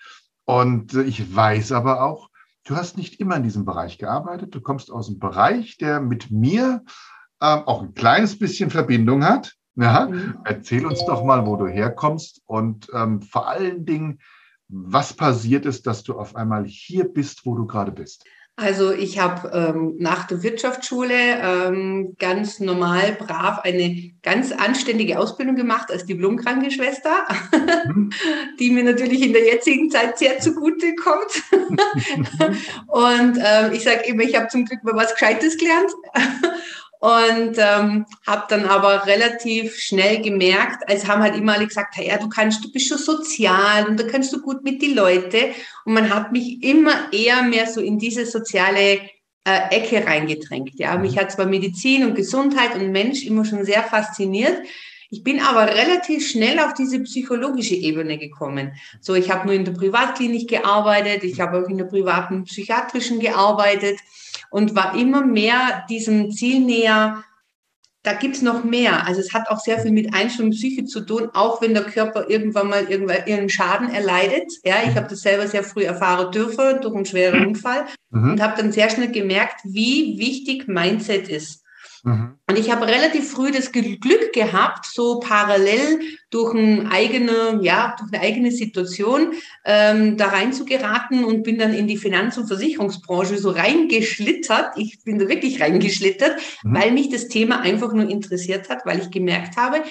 Und 0.45 0.95
äh, 0.95 1.03
ich 1.03 1.35
weiß 1.35 1.73
aber 1.73 2.03
auch, 2.03 2.31
du 2.65 2.77
hast 2.77 2.97
nicht 2.97 3.21
immer 3.21 3.37
in 3.37 3.43
diesem 3.43 3.65
Bereich 3.65 3.99
gearbeitet. 3.99 4.55
Du 4.55 4.61
kommst 4.61 4.91
aus 4.91 5.09
einem 5.09 5.19
Bereich, 5.19 5.77
der 5.77 6.01
mit 6.01 6.31
mir 6.31 6.83
ähm, 7.41 7.63
auch 7.67 7.83
ein 7.83 7.95
kleines 7.95 8.39
bisschen 8.39 8.71
Verbindung 8.71 9.25
hat. 9.25 9.55
Ja? 9.77 10.07
Mhm. 10.07 10.39
Erzähl 10.45 10.87
uns 10.87 11.05
doch 11.05 11.25
mal, 11.25 11.47
wo 11.47 11.57
du 11.57 11.67
herkommst 11.67 12.43
und 12.47 12.89
ähm, 12.95 13.23
vor 13.23 13.49
allen 13.49 13.85
Dingen, 13.85 14.21
was 14.69 15.13
passiert 15.13 15.67
ist, 15.67 15.87
dass 15.87 16.03
du 16.03 16.15
auf 16.15 16.37
einmal 16.37 16.65
hier 16.65 17.05
bist, 17.05 17.47
wo 17.47 17.55
du 17.55 17.67
gerade 17.67 17.93
bist? 17.93 18.25
Also 18.59 18.91
ich 18.91 19.19
habe 19.19 19.51
ähm, 19.53 19.97
nach 19.99 20.27
der 20.27 20.43
Wirtschaftsschule 20.43 21.15
ähm, 21.15 22.17
ganz 22.19 22.59
normal, 22.59 23.13
brav 23.13 23.59
eine 23.65 24.13
ganz 24.23 24.51
anständige 24.51 25.19
Ausbildung 25.19 25.57
gemacht 25.57 25.91
als 25.91 26.07
Diplom-Krankenschwester, 26.07 27.27
mhm. 27.87 28.11
die 28.59 28.71
mir 28.71 28.83
natürlich 28.83 29.21
in 29.21 29.35
der 29.35 29.45
jetzigen 29.45 29.91
Zeit 29.91 30.19
sehr 30.19 30.39
zugute 30.39 30.95
kommt. 30.95 31.43
Und 32.87 33.39
ähm, 33.45 33.73
ich 33.75 33.85
sage 33.85 34.05
immer, 34.07 34.23
ich 34.23 34.35
habe 34.35 34.49
zum 34.49 34.65
Glück 34.65 34.83
mal 34.85 34.97
was 34.97 35.13
Gescheites 35.13 35.59
gelernt 35.59 35.93
und 37.01 37.57
ähm, 37.59 38.07
habe 38.27 38.47
dann 38.49 38.65
aber 38.65 39.07
relativ 39.07 39.77
schnell 39.77 40.23
gemerkt, 40.23 40.89
als 40.89 41.07
haben 41.07 41.23
halt 41.23 41.37
immer 41.37 41.55
alle 41.55 41.67
gesagt, 41.67 41.97
ja, 41.99 42.17
du 42.17 42.29
kannst, 42.29 42.65
du 42.65 42.73
bist 42.73 42.89
schon 42.89 42.99
sozial 42.99 43.87
und 43.87 44.01
da 44.01 44.05
kannst 44.05 44.33
du 44.33 44.41
gut 44.41 44.65
mit 44.65 44.81
die 44.81 44.95
Leute. 44.95 45.51
Und 45.85 45.95
man 45.95 46.13
hat 46.13 46.33
mich 46.33 46.63
immer 46.63 47.13
eher 47.13 47.43
mehr 47.43 47.67
so 47.67 47.81
in 47.81 47.99
diese 47.99 48.25
soziale 48.27 49.01
äh, 49.45 49.71
Ecke 49.71 50.07
reingedrängt. 50.07 50.79
Ja, 50.79 50.97
mich 50.99 51.19
hat 51.19 51.33
zwar 51.33 51.47
Medizin 51.47 52.05
und 52.05 52.15
Gesundheit 52.15 52.75
und 52.75 52.91
Mensch 52.91 53.25
immer 53.25 53.45
schon 53.45 53.65
sehr 53.65 53.83
fasziniert. 53.83 54.59
Ich 55.11 55.23
bin 55.23 55.41
aber 55.41 55.67
relativ 55.69 56.29
schnell 56.29 56.59
auf 56.59 56.75
diese 56.75 57.01
psychologische 57.01 57.75
Ebene 57.75 58.19
gekommen. 58.19 58.73
So, 59.01 59.15
ich 59.15 59.31
habe 59.31 59.47
nur 59.47 59.55
in 59.55 59.65
der 59.65 59.73
Privatklinik 59.73 60.49
gearbeitet, 60.49 61.25
ich 61.25 61.41
habe 61.41 61.63
auch 61.63 61.69
in 61.69 61.79
der 61.79 61.85
privaten 61.85 62.45
psychiatrischen 62.45 63.21
gearbeitet 63.21 63.99
und 64.51 64.75
war 64.75 64.97
immer 64.97 65.25
mehr 65.25 65.85
diesem 65.89 66.31
Ziel 66.33 66.61
näher, 66.61 67.25
da 68.07 68.13
gibt's 68.13 68.41
noch 68.41 68.63
mehr. 68.63 69.05
Also 69.05 69.21
es 69.21 69.35
hat 69.35 69.49
auch 69.49 69.59
sehr 69.59 69.81
viel 69.81 69.91
mit 69.91 70.15
Einstellung 70.15 70.53
Psyche 70.53 70.85
zu 70.85 71.01
tun, 71.01 71.29
auch 71.35 71.61
wenn 71.61 71.75
der 71.75 71.83
Körper 71.83 72.31
irgendwann 72.31 72.69
mal 72.69 72.85
irgendeinen 72.85 73.49
Schaden 73.49 73.91
erleidet. 73.91 74.53
Ja, 74.65 74.77
ich 74.89 74.95
habe 74.95 75.09
das 75.09 75.23
selber 75.23 75.49
sehr 75.49 75.65
früh 75.65 75.83
erfahren 75.83 76.31
dürfen 76.31 76.81
durch 76.81 76.95
einen 76.95 77.05
schweren 77.05 77.47
Unfall 77.47 77.87
mhm. 78.11 78.31
und 78.33 78.43
habe 78.43 78.63
dann 78.63 78.71
sehr 78.71 78.91
schnell 78.91 79.11
gemerkt, 79.11 79.61
wie 79.65 80.19
wichtig 80.19 80.69
Mindset 80.69 81.29
ist. 81.29 81.65
Mhm. 82.07 82.39
Und 82.49 82.57
ich 82.57 82.71
habe 82.71 82.87
relativ 82.87 83.33
früh 83.33 83.51
das 83.51 83.73
Glück 83.73 84.33
gehabt, 84.33 84.87
so 84.87 85.19
parallel 85.19 86.01
durch 86.31 86.55
eine 86.55 86.89
eigene, 86.89 87.59
ja, 87.63 87.97
durch 87.99 88.13
eine 88.13 88.23
eigene 88.23 88.53
Situation 88.53 89.33
ähm, 89.65 90.17
da 90.17 90.29
rein 90.29 90.53
zu 90.53 90.65
geraten 90.65 91.25
und 91.25 91.43
bin 91.43 91.59
dann 91.59 91.75
in 91.75 91.89
die 91.89 91.97
Finanz- 91.97 92.39
und 92.39 92.47
Versicherungsbranche 92.47 93.39
so 93.39 93.51
reingeschlittert. 93.51 94.79
Ich 94.79 95.03
bin 95.03 95.19
da 95.19 95.29
wirklich 95.29 95.61
reingeschlittert, 95.61 96.37
mhm. 96.63 96.75
weil 96.77 96.93
mich 96.93 97.11
das 97.11 97.27
Thema 97.27 97.61
einfach 97.61 97.93
nur 97.93 98.09
interessiert 98.09 98.69
hat, 98.69 98.87
weil 98.87 99.01
ich 99.01 99.11
gemerkt 99.11 99.57
habe, 99.57 99.83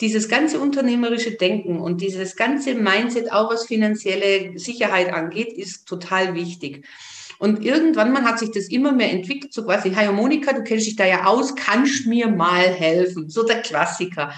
dieses 0.00 0.28
ganze 0.28 0.58
unternehmerische 0.58 1.32
Denken 1.32 1.78
und 1.78 2.00
dieses 2.00 2.34
ganze 2.34 2.74
Mindset, 2.74 3.30
auch 3.30 3.52
was 3.52 3.66
finanzielle 3.66 4.58
Sicherheit 4.58 5.12
angeht, 5.12 5.52
ist 5.52 5.86
total 5.86 6.34
wichtig. 6.34 6.84
Und 7.40 7.64
irgendwann 7.64 8.12
mal 8.12 8.22
hat 8.22 8.38
sich 8.38 8.50
das 8.50 8.68
immer 8.68 8.92
mehr 8.92 9.10
entwickelt, 9.10 9.54
so 9.54 9.64
quasi, 9.64 9.90
hey 9.90 10.12
Monika, 10.12 10.52
du 10.52 10.62
kennst 10.62 10.86
dich 10.86 10.96
da 10.96 11.06
ja 11.06 11.24
aus, 11.24 11.56
kannst 11.56 12.06
mir 12.06 12.28
mal 12.28 12.68
helfen? 12.68 13.30
So 13.30 13.44
der 13.44 13.62
Klassiker. 13.62 14.34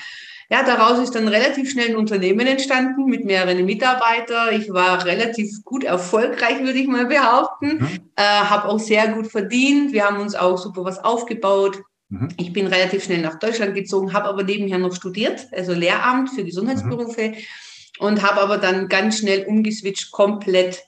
Ja, 0.48 0.62
daraus 0.62 1.00
ist 1.00 1.16
dann 1.16 1.26
relativ 1.26 1.68
schnell 1.68 1.88
ein 1.88 1.96
Unternehmen 1.96 2.46
entstanden 2.46 3.06
mit 3.06 3.24
mehreren 3.24 3.64
Mitarbeitern. 3.64 4.54
Ich 4.54 4.72
war 4.72 5.04
relativ 5.04 5.64
gut 5.64 5.82
erfolgreich, 5.82 6.60
würde 6.60 6.78
ich 6.78 6.86
mal 6.86 7.06
behaupten. 7.06 7.78
Mhm. 7.78 7.88
Äh, 8.14 8.22
habe 8.22 8.68
auch 8.68 8.78
sehr 8.78 9.08
gut 9.08 9.26
verdient. 9.26 9.92
Wir 9.92 10.04
haben 10.04 10.20
uns 10.20 10.36
auch 10.36 10.56
super 10.56 10.84
was 10.84 11.02
aufgebaut. 11.02 11.82
Mhm. 12.08 12.28
Ich 12.36 12.52
bin 12.52 12.68
relativ 12.68 13.02
schnell 13.02 13.20
nach 13.20 13.40
Deutschland 13.40 13.74
gezogen, 13.74 14.12
habe 14.12 14.28
aber 14.28 14.44
nebenher 14.44 14.78
noch 14.78 14.94
studiert, 14.94 15.48
also 15.50 15.72
Lehramt 15.72 16.30
für 16.30 16.44
Gesundheitsberufe 16.44 17.30
mhm. 17.30 17.34
und 17.98 18.22
habe 18.22 18.42
aber 18.42 18.58
dann 18.58 18.86
ganz 18.88 19.18
schnell 19.18 19.44
umgeswitcht 19.46 20.12
komplett 20.12 20.84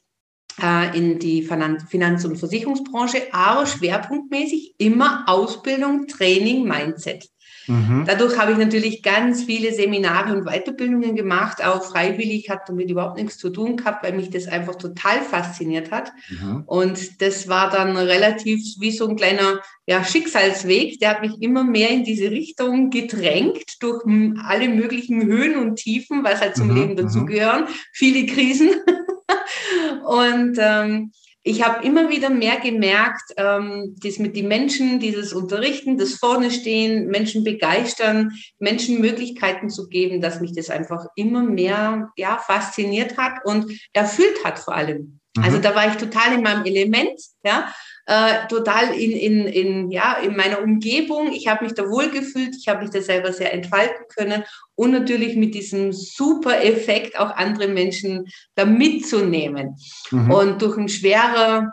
in 0.96 1.18
die 1.18 1.42
Finanz- 1.42 2.24
und 2.24 2.36
Versicherungsbranche, 2.36 3.32
aber 3.32 3.66
schwerpunktmäßig 3.66 4.74
immer 4.78 5.24
Ausbildung, 5.26 6.06
Training, 6.06 6.64
Mindset. 6.64 7.28
Mhm. 7.66 8.04
Dadurch 8.06 8.38
habe 8.38 8.52
ich 8.52 8.58
natürlich 8.58 9.02
ganz 9.02 9.44
viele 9.44 9.72
Seminare 9.72 10.36
und 10.36 10.44
Weiterbildungen 10.44 11.14
gemacht, 11.14 11.64
auch 11.64 11.84
freiwillig, 11.84 12.50
hat 12.50 12.68
damit 12.68 12.90
überhaupt 12.90 13.16
nichts 13.16 13.38
zu 13.38 13.50
tun 13.50 13.76
gehabt, 13.76 14.04
weil 14.04 14.12
mich 14.12 14.30
das 14.30 14.46
einfach 14.46 14.76
total 14.76 15.22
fasziniert 15.22 15.90
hat. 15.90 16.12
Mhm. 16.28 16.64
Und 16.66 17.22
das 17.22 17.48
war 17.48 17.70
dann 17.70 17.96
relativ 17.96 18.60
wie 18.80 18.90
so 18.90 19.08
ein 19.08 19.16
kleiner 19.16 19.60
ja, 19.86 20.02
Schicksalsweg, 20.02 20.98
der 20.98 21.10
hat 21.10 21.20
mich 21.20 21.42
immer 21.42 21.62
mehr 21.62 21.90
in 21.90 22.04
diese 22.04 22.30
Richtung 22.30 22.90
gedrängt 22.90 23.82
durch 23.82 24.02
alle 24.46 24.68
möglichen 24.68 25.22
Höhen 25.22 25.56
und 25.56 25.76
Tiefen, 25.76 26.24
was 26.24 26.40
halt 26.40 26.56
zum 26.56 26.68
mhm. 26.68 26.74
Leben 26.74 26.96
dazugehören, 26.96 27.66
viele 27.92 28.26
Krisen. 28.26 28.70
und 30.04 30.56
ähm, 30.58 31.12
ich 31.46 31.62
habe 31.62 31.84
immer 31.84 32.08
wieder 32.08 32.30
mehr 32.30 32.58
gemerkt, 32.58 33.34
ähm, 33.36 33.94
das 34.02 34.18
mit 34.18 34.34
den 34.34 34.48
Menschen, 34.48 34.98
dieses 34.98 35.34
Unterrichten, 35.34 35.98
das 35.98 36.14
Vorne 36.14 36.50
stehen, 36.50 37.08
Menschen 37.08 37.44
begeistern, 37.44 38.32
Menschen 38.58 39.00
Möglichkeiten 39.00 39.68
zu 39.68 39.88
geben, 39.88 40.22
dass 40.22 40.40
mich 40.40 40.54
das 40.54 40.70
einfach 40.70 41.04
immer 41.16 41.42
mehr 41.42 42.10
ja, 42.16 42.38
fasziniert 42.38 43.18
hat 43.18 43.44
und 43.44 43.70
erfüllt 43.92 44.42
hat 44.42 44.58
vor 44.58 44.74
allem. 44.74 45.20
Also 45.36 45.40
mhm. 45.40 45.44
Also 45.44 45.58
da 45.58 45.74
war 45.74 45.88
ich 45.88 45.96
total 45.96 46.32
in 46.32 46.42
meinem 46.42 46.64
Element, 46.64 47.20
ja, 47.44 47.70
äh, 48.06 48.46
total 48.48 48.94
in, 48.94 49.12
in, 49.12 49.46
in, 49.46 49.90
ja, 49.90 50.18
in 50.22 50.36
meiner 50.36 50.62
Umgebung. 50.62 51.32
Ich 51.32 51.48
habe 51.48 51.64
mich 51.64 51.74
da 51.74 51.88
wohlgefühlt, 51.88 52.54
ich 52.56 52.68
habe 52.68 52.82
mich 52.82 52.90
da 52.90 53.00
selber 53.00 53.32
sehr 53.32 53.52
entfalten 53.52 54.04
können 54.14 54.44
und 54.74 54.90
natürlich 54.90 55.36
mit 55.36 55.54
diesem 55.54 55.92
super 55.92 56.62
Effekt 56.62 57.18
auch 57.18 57.30
andere 57.30 57.68
Menschen 57.68 58.26
da 58.54 58.64
mitzunehmen. 58.64 59.76
Mhm. 60.10 60.30
Und 60.30 60.62
durch 60.62 60.76
ein 60.76 60.88
schwerer 60.88 61.72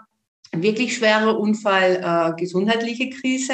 wirklich 0.54 0.96
schwerer 0.96 1.40
Unfall, 1.40 2.02
äh, 2.04 2.40
gesundheitliche 2.40 3.10
Krise, 3.10 3.54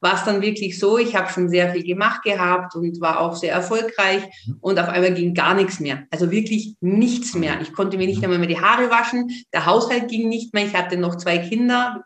war 0.00 0.14
es 0.14 0.24
dann 0.24 0.42
wirklich 0.42 0.78
so, 0.78 0.98
ich 0.98 1.16
habe 1.16 1.30
schon 1.30 1.48
sehr 1.48 1.72
viel 1.72 1.82
gemacht 1.82 2.22
gehabt 2.22 2.76
und 2.76 3.00
war 3.00 3.20
auch 3.20 3.34
sehr 3.34 3.52
erfolgreich 3.52 4.22
mhm. 4.46 4.56
und 4.60 4.78
auf 4.78 4.88
einmal 4.88 5.12
ging 5.12 5.34
gar 5.34 5.54
nichts 5.54 5.80
mehr. 5.80 6.04
Also 6.10 6.30
wirklich 6.30 6.76
nichts 6.80 7.34
mehr. 7.34 7.60
Ich 7.60 7.72
konnte 7.72 7.96
mir 7.96 8.06
nicht 8.06 8.22
einmal 8.22 8.38
mehr 8.38 8.48
die 8.48 8.60
Haare 8.60 8.90
waschen, 8.90 9.30
der 9.52 9.66
Haushalt 9.66 10.08
ging 10.08 10.28
nicht 10.28 10.54
mehr, 10.54 10.66
ich 10.66 10.74
hatte 10.74 10.96
noch 10.96 11.16
zwei 11.16 11.38
Kinder, 11.38 12.04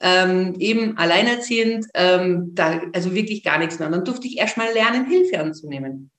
ähm, 0.00 0.54
eben 0.58 0.96
alleinerziehend, 0.96 1.86
ähm, 1.94 2.50
da, 2.54 2.80
also 2.92 3.14
wirklich 3.14 3.42
gar 3.42 3.58
nichts 3.58 3.78
mehr. 3.78 3.88
Und 3.88 3.92
dann 3.92 4.04
durfte 4.04 4.26
ich 4.26 4.38
erstmal 4.38 4.72
lernen, 4.72 5.06
Hilfe 5.06 5.40
anzunehmen. 5.40 6.10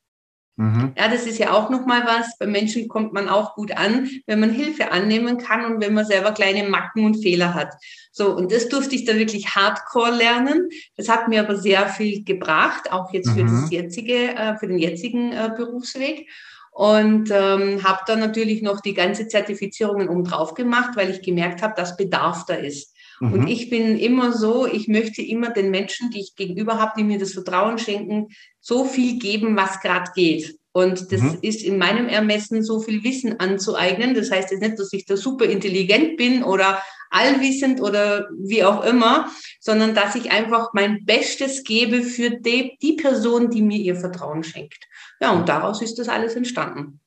Mhm. 0.60 0.92
Ja, 0.98 1.08
das 1.08 1.26
ist 1.26 1.40
ja 1.40 1.54
auch 1.54 1.70
nochmal 1.70 2.04
was. 2.06 2.38
Bei 2.38 2.46
Menschen 2.46 2.90
kommt 2.90 3.14
man 3.14 3.30
auch 3.30 3.56
gut 3.56 3.72
an, 3.78 4.10
wenn 4.28 4.42
man 4.42 4.50
Hilfe 4.50 4.92
annehmen 4.92 5.38
kann 5.38 5.64
und 5.64 5.82
wenn 5.82 5.94
man 5.94 6.06
selber 6.06 6.34
kleine 6.34 6.68
Macken 6.68 7.06
und 7.06 7.22
Fehler 7.22 7.54
hat. 7.54 7.74
So, 8.12 8.36
und 8.36 8.52
das 8.52 8.68
durfte 8.68 8.94
ich 8.94 9.06
da 9.06 9.16
wirklich 9.16 9.56
hardcore 9.56 10.12
lernen. 10.12 10.68
Das 10.98 11.08
hat 11.08 11.30
mir 11.30 11.40
aber 11.40 11.56
sehr 11.56 11.88
viel 11.88 12.26
gebracht, 12.26 12.92
auch 12.92 13.14
jetzt 13.14 13.30
für 13.30 13.46
mhm. 13.46 13.62
das 13.62 13.72
jetzige, 13.72 14.36
äh, 14.36 14.58
für 14.58 14.68
den 14.68 14.80
jetzigen 14.80 15.32
äh, 15.32 15.50
Berufsweg. 15.56 16.30
Und 16.72 17.32
ähm, 17.32 17.82
habe 17.86 18.02
dann 18.06 18.20
natürlich 18.20 18.62
noch 18.62 18.82
die 18.82 18.94
ganze 18.94 19.30
Zertifizierungen 19.30 20.10
um 20.10 20.26
drauf 20.26 20.56
gemacht, 20.56 20.92
weil 20.96 21.10
ich 21.10 21.22
gemerkt 21.22 21.62
habe, 21.62 21.74
dass 21.78 21.96
Bedarf 21.96 22.46
da 22.46 22.56
ist. 22.56 22.94
Mhm. 23.20 23.34
Und 23.34 23.48
ich 23.48 23.70
bin 23.70 23.98
immer 23.98 24.34
so, 24.34 24.66
ich 24.66 24.88
möchte 24.88 25.22
immer 25.22 25.50
den 25.50 25.72
Menschen, 25.72 26.10
die 26.12 26.22
ich 26.22 26.36
gegenüber 26.36 26.80
habe, 26.80 26.94
die 26.98 27.04
mir 27.04 27.20
das 27.20 27.34
Vertrauen 27.34 27.78
schenken, 27.78 28.28
so 28.60 28.86
viel 28.86 29.20
geben, 29.20 29.56
was 29.56 29.82
gerade 29.82 30.12
geht. 30.16 30.56
Und 30.72 31.12
das 31.12 31.22
mhm. 31.22 31.40
ist 31.42 31.64
in 31.64 31.78
meinem 31.78 32.08
Ermessen 32.08 32.64
so 32.64 32.80
viel 32.80 33.04
Wissen 33.04 33.40
anzueignen. 33.40 34.14
Das 34.14 34.32
heißt 34.32 34.52
jetzt 34.52 34.62
nicht, 34.62 34.80
dass 34.80 34.94
ich 34.94 35.06
da 35.06 35.18
super 35.18 35.46
intelligent 35.46 36.18
bin 36.18 36.44
oder 36.44 36.82
allwissend 37.10 37.82
oder 37.82 38.30
wie 38.38 38.64
auch 38.64 38.86
immer, 38.86 39.32
sondern 39.60 39.96
dass 39.96 40.16
ich 40.16 40.32
einfach 40.32 40.70
mein 40.74 41.06
Bestes 41.06 41.64
gebe 41.64 42.04
für 42.04 42.30
die, 42.30 42.78
die 42.82 42.94
Person, 42.94 43.50
die 43.50 43.64
mir 43.64 43.80
ihr 43.80 43.96
Vertrauen 43.96 44.44
schenkt. 44.44 44.88
Ja, 45.20 45.32
und 45.32 45.50
daraus 45.50 45.82
ist 45.82 45.98
das 45.98 46.08
alles 46.08 46.36
entstanden. 46.36 47.00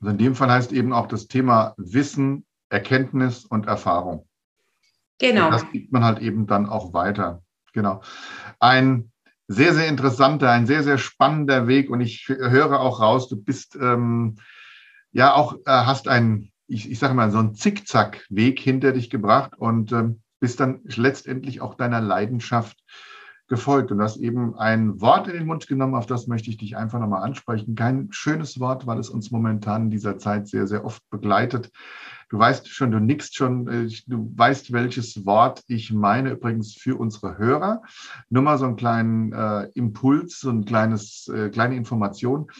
Also 0.00 0.10
in 0.10 0.18
dem 0.18 0.34
Fall 0.34 0.50
heißt 0.50 0.72
eben 0.72 0.92
auch 0.92 1.06
das 1.06 1.28
Thema 1.28 1.74
Wissen, 1.76 2.44
Erkenntnis 2.70 3.44
und 3.44 3.66
Erfahrung. 3.66 4.26
Genau. 5.18 5.46
Und 5.46 5.52
das 5.52 5.70
gibt 5.70 5.92
man 5.92 6.04
halt 6.04 6.20
eben 6.20 6.46
dann 6.46 6.66
auch 6.66 6.92
weiter. 6.92 7.42
Genau. 7.72 8.02
Ein 8.60 9.12
sehr, 9.48 9.74
sehr 9.74 9.88
interessanter, 9.88 10.50
ein 10.50 10.66
sehr, 10.66 10.82
sehr 10.82 10.98
spannender 10.98 11.66
Weg. 11.66 11.90
Und 11.90 12.00
ich 12.00 12.28
höre 12.28 12.80
auch 12.80 13.00
raus, 13.00 13.28
du 13.28 13.36
bist 13.36 13.76
ähm, 13.80 14.36
ja 15.12 15.34
auch, 15.34 15.54
äh, 15.54 15.70
hast 15.70 16.08
einen, 16.08 16.50
ich, 16.66 16.90
ich 16.90 16.98
sage 16.98 17.14
mal, 17.14 17.30
so 17.30 17.38
einen 17.38 17.54
Zickzack-Weg 17.54 18.58
hinter 18.58 18.92
dich 18.92 19.10
gebracht 19.10 19.52
und 19.56 19.92
ähm, 19.92 20.22
bist 20.40 20.60
dann 20.60 20.80
letztendlich 20.84 21.60
auch 21.60 21.74
deiner 21.74 22.00
Leidenschaft 22.00 22.78
gefolgt. 23.48 23.92
Und 23.92 23.98
du 23.98 24.04
hast 24.04 24.16
eben 24.16 24.56
ein 24.56 25.00
Wort 25.00 25.28
in 25.28 25.34
den 25.34 25.46
Mund 25.46 25.66
genommen, 25.66 25.94
auf 25.94 26.06
das 26.06 26.26
möchte 26.26 26.50
ich 26.50 26.56
dich 26.56 26.76
einfach 26.76 26.98
nochmal 26.98 27.22
ansprechen. 27.22 27.74
Kein 27.74 28.08
schönes 28.10 28.58
Wort, 28.58 28.86
weil 28.86 28.98
es 28.98 29.10
uns 29.10 29.30
momentan 29.30 29.82
in 29.84 29.90
dieser 29.90 30.18
Zeit 30.18 30.48
sehr, 30.48 30.66
sehr 30.66 30.84
oft 30.84 31.02
begleitet. 31.10 31.70
Du 32.32 32.38
weißt 32.38 32.66
schon, 32.66 32.90
du 32.90 32.98
nickst 32.98 33.36
schon, 33.36 33.68
äh, 33.68 33.90
du 34.06 34.32
weißt, 34.34 34.72
welches 34.72 35.26
Wort 35.26 35.62
ich 35.66 35.92
meine, 35.92 36.30
übrigens 36.30 36.72
für 36.72 36.96
unsere 36.96 37.36
Hörer. 37.36 37.82
Nur 38.30 38.42
mal 38.42 38.56
so 38.56 38.64
einen 38.64 38.76
kleinen 38.76 39.34
äh, 39.34 39.68
Impuls, 39.74 40.40
so 40.40 40.48
ein 40.48 40.64
kleines, 40.64 41.28
äh, 41.28 41.50
kleine 41.50 41.76
Information. 41.76 42.50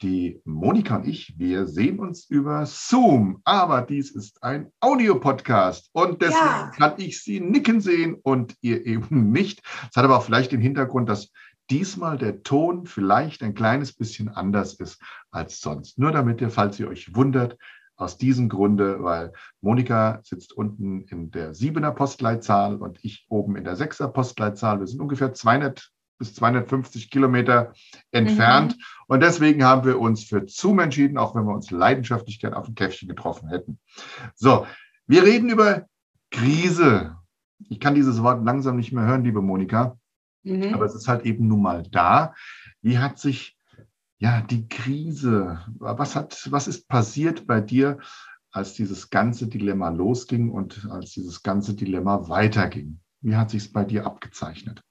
Die 0.00 0.40
Monika 0.44 0.98
und 0.98 1.08
ich, 1.08 1.34
wir 1.36 1.66
sehen 1.66 1.98
uns 1.98 2.30
über 2.30 2.66
Zoom, 2.66 3.40
aber 3.42 3.82
dies 3.82 4.12
ist 4.12 4.44
ein 4.44 4.70
Audiopodcast 4.78 5.90
und 5.92 6.22
deswegen 6.22 6.46
ja. 6.46 6.70
kann 6.76 6.92
ich 6.98 7.20
sie 7.20 7.40
nicken 7.40 7.80
sehen 7.80 8.14
und 8.22 8.54
ihr 8.60 8.86
eben 8.86 9.32
nicht. 9.32 9.60
Das 9.88 9.96
hat 9.96 10.04
aber 10.04 10.18
auch 10.18 10.24
vielleicht 10.24 10.52
den 10.52 10.60
Hintergrund, 10.60 11.08
dass 11.08 11.32
diesmal 11.68 12.16
der 12.16 12.44
Ton 12.44 12.86
vielleicht 12.86 13.42
ein 13.42 13.54
kleines 13.54 13.92
bisschen 13.92 14.28
anders 14.28 14.74
ist 14.74 15.02
als 15.32 15.60
sonst. 15.60 15.98
Nur 15.98 16.12
damit 16.12 16.40
ihr, 16.40 16.50
falls 16.50 16.78
ihr 16.78 16.86
euch 16.86 17.12
wundert, 17.16 17.58
aus 17.96 18.18
diesem 18.18 18.48
Grunde, 18.48 19.02
weil 19.02 19.32
Monika 19.60 20.20
sitzt 20.22 20.52
unten 20.52 21.02
in 21.02 21.30
der 21.30 21.54
siebener 21.54 21.92
Postleitzahl 21.92 22.76
und 22.76 22.98
ich 23.02 23.26
oben 23.28 23.56
in 23.56 23.64
der 23.64 23.76
sechser 23.76 24.08
Postleitzahl. 24.08 24.80
Wir 24.80 24.86
sind 24.86 25.00
ungefähr 25.00 25.32
200 25.32 25.90
bis 26.18 26.34
250 26.34 27.10
Kilometer 27.10 27.72
entfernt. 28.10 28.76
Mhm. 28.76 28.82
Und 29.08 29.20
deswegen 29.22 29.64
haben 29.64 29.86
wir 29.86 30.00
uns 30.00 30.24
für 30.24 30.44
Zoom 30.46 30.78
entschieden, 30.78 31.18
auch 31.18 31.34
wenn 31.34 31.44
wir 31.44 31.54
uns 31.54 31.70
leidenschaftlich 31.70 32.40
gern 32.40 32.54
auf 32.54 32.68
ein 32.68 32.74
Käffchen 32.74 33.08
getroffen 33.08 33.48
hätten. 33.48 33.78
So, 34.34 34.66
wir 35.06 35.24
reden 35.24 35.50
über 35.50 35.86
Krise. 36.30 37.16
Ich 37.68 37.80
kann 37.80 37.94
dieses 37.94 38.22
Wort 38.22 38.44
langsam 38.44 38.76
nicht 38.76 38.92
mehr 38.92 39.04
hören, 39.04 39.24
liebe 39.24 39.42
Monika. 39.42 39.98
Mhm. 40.42 40.74
Aber 40.74 40.84
es 40.84 40.94
ist 40.94 41.08
halt 41.08 41.24
eben 41.24 41.48
nun 41.48 41.62
mal 41.62 41.82
da. 41.90 42.34
Wie 42.82 42.98
hat 42.98 43.18
sich 43.18 43.55
ja, 44.18 44.40
die 44.42 44.68
Krise. 44.68 45.60
Was 45.78 46.16
hat, 46.16 46.48
was 46.50 46.68
ist 46.68 46.88
passiert 46.88 47.46
bei 47.46 47.60
dir, 47.60 47.98
als 48.50 48.74
dieses 48.74 49.10
ganze 49.10 49.48
Dilemma 49.48 49.90
losging 49.90 50.50
und 50.50 50.88
als 50.90 51.10
dieses 51.10 51.42
ganze 51.42 51.74
Dilemma 51.74 52.28
weiterging? 52.28 53.00
Wie 53.20 53.36
hat 53.36 53.50
sich 53.50 53.64
es 53.64 53.72
bei 53.72 53.84
dir 53.84 54.06
abgezeichnet? 54.06 54.82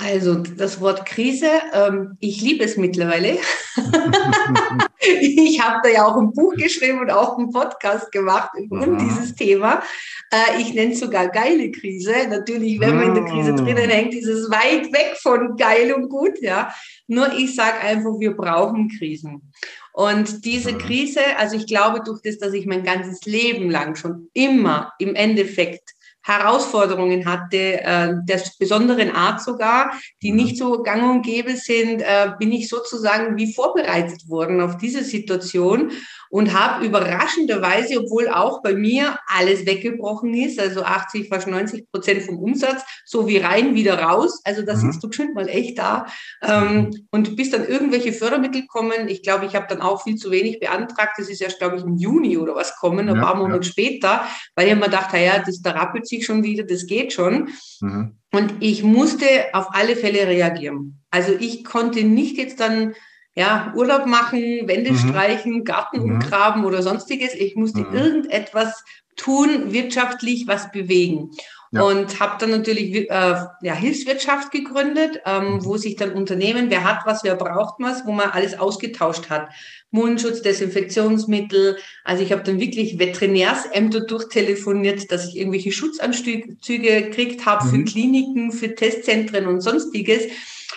Also 0.00 0.36
das 0.36 0.80
Wort 0.80 1.06
Krise, 1.06 1.50
ähm, 1.72 2.16
ich 2.20 2.40
liebe 2.40 2.64
es 2.64 2.76
mittlerweile. 2.76 3.36
ich 5.20 5.60
habe 5.60 5.80
da 5.82 5.88
ja 5.88 6.06
auch 6.06 6.16
ein 6.16 6.32
Buch 6.32 6.54
geschrieben 6.54 7.00
und 7.00 7.10
auch 7.10 7.36
einen 7.36 7.50
Podcast 7.50 8.12
gemacht 8.12 8.50
um 8.70 8.96
dieses 8.96 9.34
Thema. 9.34 9.82
Äh, 10.30 10.62
ich 10.62 10.72
nenne 10.72 10.92
es 10.92 11.00
sogar 11.00 11.26
geile 11.28 11.72
Krise. 11.72 12.14
Natürlich, 12.30 12.78
wenn 12.78 12.94
man 12.94 13.08
in 13.08 13.14
der 13.14 13.24
Krise 13.24 13.52
mhm. 13.52 13.56
drinnen 13.56 13.90
hängt, 13.90 14.14
ist 14.14 14.28
es 14.28 14.48
weit 14.52 14.92
weg 14.92 15.16
von 15.20 15.56
geil 15.56 15.92
und 15.92 16.08
gut. 16.08 16.40
Ja, 16.40 16.72
nur 17.08 17.32
ich 17.32 17.56
sage 17.56 17.80
einfach, 17.80 18.20
wir 18.20 18.36
brauchen 18.36 18.88
Krisen. 18.96 19.52
Und 19.92 20.44
diese 20.44 20.74
mhm. 20.74 20.78
Krise, 20.78 21.22
also 21.38 21.56
ich 21.56 21.66
glaube 21.66 22.02
durch 22.04 22.20
das, 22.22 22.38
dass 22.38 22.52
ich 22.52 22.66
mein 22.66 22.84
ganzes 22.84 23.26
Leben 23.26 23.68
lang 23.68 23.96
schon 23.96 24.30
immer 24.32 24.92
im 25.00 25.16
Endeffekt 25.16 25.97
Herausforderungen 26.28 27.24
hatte, 27.24 27.80
äh, 27.82 28.14
der 28.22 28.42
besonderen 28.58 29.10
Art 29.10 29.42
sogar, 29.42 29.92
die 30.22 30.30
mhm. 30.30 30.36
nicht 30.36 30.58
so 30.58 30.82
gang 30.82 31.10
und 31.10 31.22
gäbe 31.22 31.56
sind, 31.56 32.02
äh, 32.02 32.32
bin 32.38 32.52
ich 32.52 32.68
sozusagen 32.68 33.36
wie 33.36 33.52
vorbereitet 33.52 34.28
worden 34.28 34.60
auf 34.60 34.76
diese 34.76 35.02
Situation 35.02 35.90
und 36.30 36.52
habe 36.52 36.84
überraschenderweise, 36.84 38.00
obwohl 38.00 38.28
auch 38.28 38.62
bei 38.62 38.74
mir 38.74 39.18
alles 39.26 39.64
weggebrochen 39.66 40.34
ist, 40.34 40.60
also 40.60 40.82
80, 40.82 41.28
fast 41.28 41.46
90 41.46 41.90
Prozent 41.90 42.22
vom 42.22 42.38
Umsatz, 42.38 42.82
so 43.06 43.26
wie 43.26 43.38
rein 43.38 43.74
wieder 43.74 43.98
raus, 43.98 44.40
also 44.44 44.62
da 44.62 44.74
mhm. 44.74 44.80
sitzt 44.80 45.02
du 45.02 45.10
schon 45.10 45.32
mal 45.32 45.48
echt 45.48 45.78
da 45.78 46.06
ähm, 46.42 46.74
mhm. 46.74 47.06
und 47.10 47.36
bis 47.36 47.50
dann 47.50 47.66
irgendwelche 47.66 48.12
Fördermittel 48.12 48.66
kommen, 48.66 49.08
ich 49.08 49.22
glaube, 49.22 49.46
ich 49.46 49.54
habe 49.54 49.66
dann 49.68 49.80
auch 49.80 50.02
viel 50.02 50.16
zu 50.16 50.30
wenig 50.30 50.60
beantragt, 50.60 51.14
das 51.16 51.28
ist 51.28 51.40
erst, 51.40 51.58
glaube 51.58 51.76
ich, 51.76 51.82
im 51.82 51.96
Juni 51.96 52.36
oder 52.36 52.54
was 52.54 52.76
kommen, 52.76 53.08
ein 53.08 53.16
ja, 53.16 53.22
paar 53.22 53.36
Monate 53.36 53.66
ja. 53.66 53.72
später, 53.72 54.24
weil 54.54 54.68
ich 54.68 54.74
mir 54.74 54.90
dachte, 54.90 55.16
ja, 55.18 55.38
das, 55.38 55.62
da 55.62 55.70
rappelt 55.70 56.06
sich 56.06 56.17
schon 56.24 56.42
wieder, 56.42 56.64
das 56.64 56.86
geht 56.86 57.12
schon. 57.12 57.48
Mhm. 57.80 58.18
Und 58.32 58.54
ich 58.60 58.82
musste 58.82 59.26
auf 59.52 59.68
alle 59.72 59.96
Fälle 59.96 60.26
reagieren. 60.26 61.00
Also 61.10 61.32
ich 61.38 61.64
konnte 61.64 62.04
nicht 62.04 62.36
jetzt 62.36 62.60
dann 62.60 62.94
ja, 63.34 63.72
Urlaub 63.76 64.06
machen, 64.06 64.66
Wände 64.66 64.92
mhm. 64.92 64.98
streichen, 64.98 65.64
Garten 65.64 65.98
mhm. 65.98 66.14
umgraben 66.14 66.64
oder 66.64 66.82
sonstiges. 66.82 67.34
Ich 67.34 67.54
musste 67.54 67.80
mhm. 67.80 67.94
irgendetwas 67.94 68.84
tun, 69.16 69.72
wirtschaftlich 69.72 70.46
was 70.46 70.72
bewegen. 70.72 71.30
Ja. 71.70 71.82
Und 71.82 72.18
habe 72.18 72.36
dann 72.38 72.50
natürlich 72.50 73.10
äh, 73.10 73.10
ja, 73.10 73.74
Hilfswirtschaft 73.74 74.50
gegründet, 74.50 75.20
ähm, 75.26 75.54
mhm. 75.54 75.64
wo 75.64 75.76
sich 75.76 75.96
dann 75.96 76.12
Unternehmen, 76.12 76.70
wer 76.70 76.84
hat 76.84 77.00
was, 77.04 77.24
wer 77.24 77.34
braucht 77.34 77.74
was, 77.78 78.06
wo 78.06 78.12
man 78.12 78.30
alles 78.30 78.58
ausgetauscht 78.58 79.28
hat. 79.28 79.50
Mundschutz, 79.90 80.42
Desinfektionsmittel. 80.42 81.78
Also 82.04 82.22
ich 82.22 82.32
habe 82.32 82.42
dann 82.42 82.60
wirklich 82.60 82.98
Veterinärsämter 82.98 84.00
durchtelefoniert, 84.00 85.10
dass 85.12 85.28
ich 85.28 85.36
irgendwelche 85.36 85.72
Schutzanzüge 85.72 86.56
gekriegt 86.66 87.44
habe 87.44 87.64
mhm. 87.64 87.70
für 87.70 87.84
Kliniken, 87.84 88.52
für 88.52 88.74
Testzentren 88.74 89.46
und 89.46 89.60
sonstiges 89.60 90.24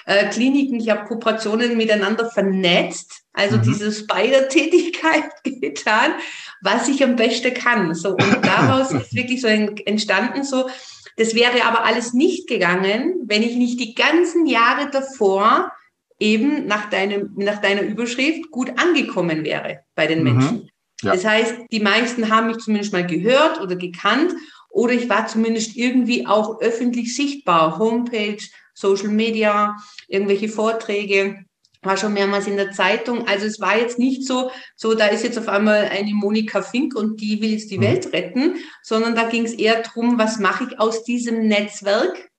äh, 0.05 0.29
Kliniken, 0.29 0.79
ich 0.79 0.89
habe 0.89 1.07
Kooperationen 1.07 1.77
miteinander 1.77 2.29
vernetzt, 2.29 3.20
also 3.33 3.57
mhm. 3.57 3.61
diese 3.63 3.91
Spider-Tätigkeit 3.91 5.23
getan, 5.43 6.13
was 6.61 6.87
ich 6.87 7.03
am 7.03 7.15
besten 7.15 7.53
kann. 7.53 7.93
So, 7.95 8.11
und 8.11 8.39
daraus 8.43 8.91
ist 8.91 9.15
wirklich 9.15 9.41
so 9.41 9.47
entstanden, 9.47 10.43
so, 10.43 10.69
das 11.17 11.35
wäre 11.35 11.63
aber 11.65 11.85
alles 11.85 12.13
nicht 12.13 12.47
gegangen, 12.47 13.15
wenn 13.25 13.43
ich 13.43 13.55
nicht 13.55 13.79
die 13.79 13.93
ganzen 13.93 14.45
Jahre 14.45 14.89
davor 14.89 15.71
eben 16.19 16.67
nach, 16.67 16.89
deinem, 16.89 17.31
nach 17.35 17.59
deiner 17.61 17.81
Überschrift 17.81 18.51
gut 18.51 18.71
angekommen 18.77 19.43
wäre 19.43 19.79
bei 19.95 20.07
den 20.07 20.19
mhm. 20.19 20.23
Menschen. 20.23 20.69
Ja. 21.01 21.13
Das 21.13 21.25
heißt, 21.25 21.55
die 21.71 21.79
meisten 21.79 22.29
haben 22.29 22.47
mich 22.47 22.59
zumindest 22.59 22.93
mal 22.93 23.05
gehört 23.05 23.59
oder 23.59 23.75
gekannt 23.75 24.33
oder 24.69 24.93
ich 24.93 25.09
war 25.09 25.27
zumindest 25.27 25.75
irgendwie 25.75 26.27
auch 26.27 26.61
öffentlich 26.61 27.15
sichtbar. 27.15 27.79
Homepage, 27.79 28.37
Social 28.73 29.09
Media, 29.09 29.75
irgendwelche 30.07 30.47
Vorträge, 30.47 31.43
war 31.81 31.97
schon 31.97 32.13
mehrmals 32.13 32.47
in 32.47 32.57
der 32.57 32.71
Zeitung. 32.71 33.27
Also 33.27 33.45
es 33.45 33.59
war 33.59 33.77
jetzt 33.77 33.97
nicht 33.97 34.25
so, 34.25 34.51
so 34.75 34.93
da 34.93 35.07
ist 35.07 35.23
jetzt 35.23 35.37
auf 35.37 35.47
einmal 35.47 35.85
eine 35.85 36.13
Monika 36.13 36.61
Fink 36.61 36.95
und 36.95 37.21
die 37.21 37.41
will 37.41 37.51
jetzt 37.51 37.71
die 37.71 37.77
mhm. 37.77 37.83
Welt 37.83 38.13
retten, 38.13 38.55
sondern 38.83 39.15
da 39.15 39.29
ging 39.29 39.45
es 39.45 39.53
eher 39.53 39.81
darum, 39.81 40.17
was 40.17 40.39
mache 40.39 40.65
ich 40.65 40.79
aus 40.79 41.03
diesem 41.03 41.47
Netzwerk 41.47 42.29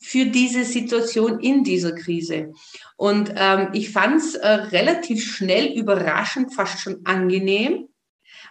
für 0.00 0.26
diese 0.26 0.64
Situation 0.64 1.40
in 1.40 1.64
dieser 1.64 1.92
Krise. 1.92 2.52
Und 2.96 3.32
ähm, 3.36 3.70
ich 3.72 3.90
fand 3.90 4.20
es 4.20 4.34
äh, 4.34 4.48
relativ 4.48 5.24
schnell 5.24 5.66
überraschend, 5.76 6.54
fast 6.54 6.80
schon 6.80 7.00
angenehm, 7.04 7.87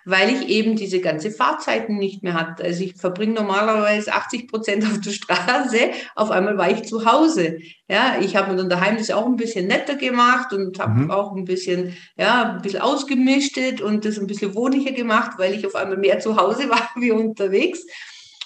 weil 0.07 0.29
ich 0.29 0.47
eben 0.47 0.77
diese 0.77 1.01
ganze 1.01 1.31
Fahrzeiten 1.31 1.97
nicht 1.97 2.23
mehr 2.23 2.33
hatte. 2.33 2.63
Also 2.63 2.81
ich 2.81 2.95
verbringe 2.95 3.33
normalerweise 3.33 4.13
80 4.13 4.47
Prozent 4.47 4.85
auf 4.85 5.01
der 5.01 5.11
Straße, 5.11 5.77
auf 6.15 6.31
einmal 6.31 6.57
war 6.57 6.71
ich 6.71 6.83
zu 6.85 7.05
Hause. 7.05 7.59
Ja, 7.89 8.15
ich 8.21 8.37
habe 8.37 8.51
mir 8.51 8.57
dann 8.57 8.69
daheim 8.69 8.97
das 8.97 9.11
auch 9.11 9.25
ein 9.25 9.35
bisschen 9.35 9.67
netter 9.67 9.95
gemacht 9.95 10.53
und 10.53 10.79
habe 10.79 11.01
mhm. 11.01 11.11
auch 11.11 11.35
ein 11.35 11.43
bisschen, 11.43 11.97
ja, 12.17 12.53
ein 12.53 12.61
bisschen 12.61 12.81
ausgemischtet 12.81 13.81
und 13.81 14.05
das 14.05 14.17
ein 14.17 14.27
bisschen 14.27 14.55
wohnlicher 14.55 14.93
gemacht, 14.93 15.31
weil 15.37 15.53
ich 15.53 15.67
auf 15.67 15.75
einmal 15.75 15.97
mehr 15.97 16.19
zu 16.19 16.37
Hause 16.37 16.69
war 16.69 16.89
wie 16.95 17.11
unterwegs. 17.11 17.85